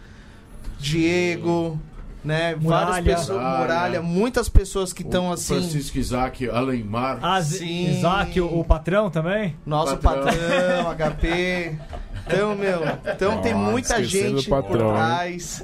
[0.80, 1.80] Diego,
[2.24, 2.56] né?
[2.56, 2.86] Muralha.
[2.86, 3.60] Várias pessoas, Muralha.
[3.60, 5.56] Muralha, muitas pessoas que estão assim.
[5.56, 7.20] Francisco Isaac, Alemar.
[7.22, 7.98] Ah, Sim.
[7.98, 9.56] Isaac, o, o patrão também?
[9.66, 10.26] Nosso Patrão.
[10.26, 11.78] patrão, HP.
[12.26, 12.82] Então, meu,
[13.12, 15.64] então tem Nossa, muita esquecendo gente patrão, por trás,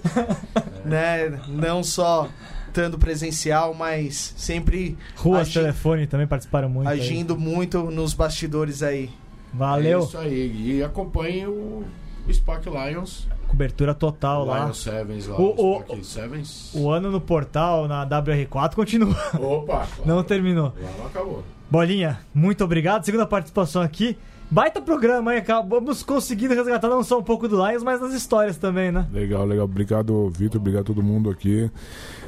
[0.84, 1.40] né?
[1.48, 2.28] Não só
[2.76, 6.90] estando presencial, mas sempre Ruas, telefone também participaram muito.
[6.90, 7.00] aí.
[7.00, 9.10] agindo muito nos bastidores aí.
[9.54, 10.02] Valeu.
[10.02, 10.72] É isso aí.
[10.80, 11.86] E acompanhe o,
[12.28, 13.28] o SPAC Lions.
[13.48, 14.64] Cobertura total lá.
[14.66, 15.38] Lions Sevens lá.
[15.40, 16.72] O- O, o- Sevens.
[16.74, 19.16] O ano no portal, na WR4, continua.
[19.40, 19.88] Opa!
[20.04, 20.74] Não terminou.
[20.78, 21.44] Lá não acabou.
[21.72, 23.06] Bolinha, muito obrigado.
[23.06, 24.18] Segunda participação aqui.
[24.52, 25.40] Baita programa, hein?
[25.40, 29.08] Acabamos conseguindo resgatar não só um pouco do Lions, mas das histórias também, né?
[29.12, 29.66] Legal, legal.
[29.66, 30.62] Obrigado, Vitor.
[30.62, 31.72] Obrigado a todo mundo aqui.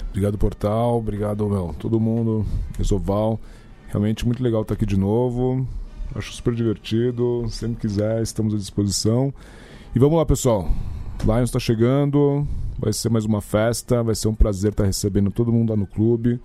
[0.10, 0.98] Obrigado, Portal.
[0.98, 2.46] Obrigado, meu, todo mundo.
[2.78, 3.40] Resoval.
[3.88, 5.66] Realmente muito legal estar aqui de novo.
[6.16, 7.46] Acho super divertido.
[7.50, 9.34] Sempre quiser, estamos à disposição.
[9.96, 10.70] E vamos lá, pessoal.
[11.24, 12.48] Lions está chegando.
[12.80, 14.02] Vai ser mais uma festa.
[14.04, 16.40] Vai ser um prazer estar recebendo todo mundo lá no clube.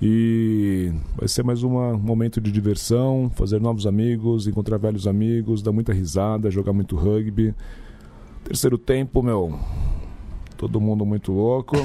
[0.00, 5.62] E vai ser mais uma- um momento de diversão, fazer novos amigos, encontrar velhos amigos,
[5.62, 7.54] dar muita risada, jogar muito rugby.
[8.44, 9.58] Terceiro tempo, meu,
[10.56, 11.76] todo mundo muito louco.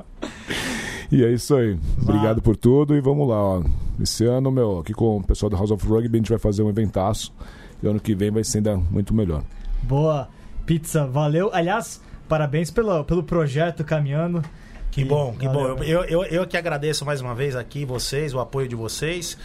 [1.10, 1.78] e é isso aí.
[2.00, 3.62] Obrigado por tudo e vamos lá, ó.
[4.00, 6.62] Esse ano, meu, aqui com o pessoal do House of Rugby, a gente vai fazer
[6.62, 7.32] um eventaço.
[7.82, 9.42] E ano que vem vai ser ainda muito melhor.
[9.82, 10.28] Boa.
[10.66, 11.50] Pizza, valeu.
[11.52, 14.42] Aliás, parabéns pelo, pelo projeto caminhando.
[14.90, 15.84] Que bom, que Valeu, bom.
[15.84, 19.38] Eu, eu, eu que agradeço mais uma vez aqui vocês, o apoio de vocês.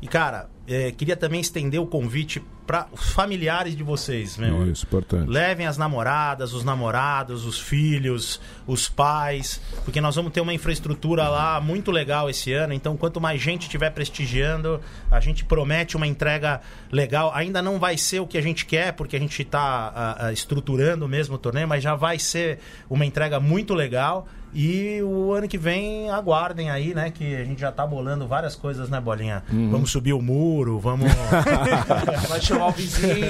[0.00, 4.70] E, cara, é, queria também estender o convite para os familiares de vocês, meu.
[4.70, 5.28] Isso, importante.
[5.28, 11.28] Levem as namoradas, os namorados, os filhos, os pais, porque nós vamos ter uma infraestrutura
[11.28, 12.72] lá muito legal esse ano.
[12.72, 16.60] Então, quanto mais gente estiver prestigiando, a gente promete uma entrega
[16.90, 17.32] legal.
[17.34, 21.34] Ainda não vai ser o que a gente quer, porque a gente está estruturando mesmo
[21.34, 24.28] o torneio, mas já vai ser uma entrega muito legal.
[24.54, 27.10] E o ano que vem, aguardem aí, né?
[27.10, 29.42] Que a gente já tá bolando várias coisas, né, Bolinha?
[29.70, 31.10] Vamos subir o muro, vamos,
[32.28, 33.26] Vai chamar o vizinho.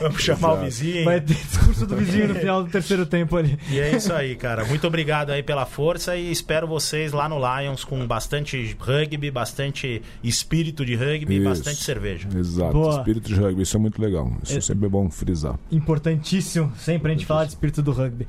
[0.00, 1.04] vamos chamar o vizinho.
[1.04, 3.58] Vai ter discurso do vizinho no final do terceiro tempo ali.
[3.70, 4.64] E é isso aí, cara.
[4.64, 10.00] Muito obrigado aí pela força e espero vocês lá no Lions com bastante rugby, bastante
[10.22, 12.28] espírito de rugby e bastante cerveja.
[12.36, 12.72] Exato.
[12.72, 12.98] Boa.
[12.98, 14.30] Espírito de rugby, isso é muito legal.
[14.42, 15.58] Isso É- sempre é bom frisar.
[15.72, 18.26] Importantíssimo sempre a gente falar de espírito do rugby.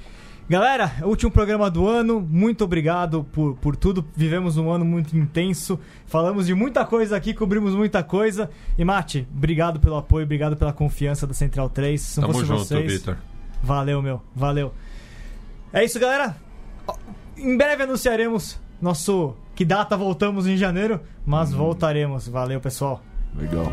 [0.49, 2.21] Galera, último programa do ano.
[2.21, 4.05] Muito obrigado por, por tudo.
[4.15, 5.77] Vivemos um ano muito intenso.
[6.05, 8.49] Falamos de muita coisa aqui, cobrimos muita coisa.
[8.77, 11.99] E Mate, obrigado pelo apoio, obrigado pela confiança da Central 3.
[11.99, 13.17] Se não Tamo junto, vocês, Vitor.
[13.61, 14.21] Valeu, meu.
[14.33, 14.73] Valeu.
[15.73, 16.37] É isso, galera.
[17.35, 22.25] Em breve anunciaremos nosso que data voltamos em janeiro, mas voltaremos.
[22.27, 23.03] Valeu, pessoal.
[23.35, 23.65] Legal.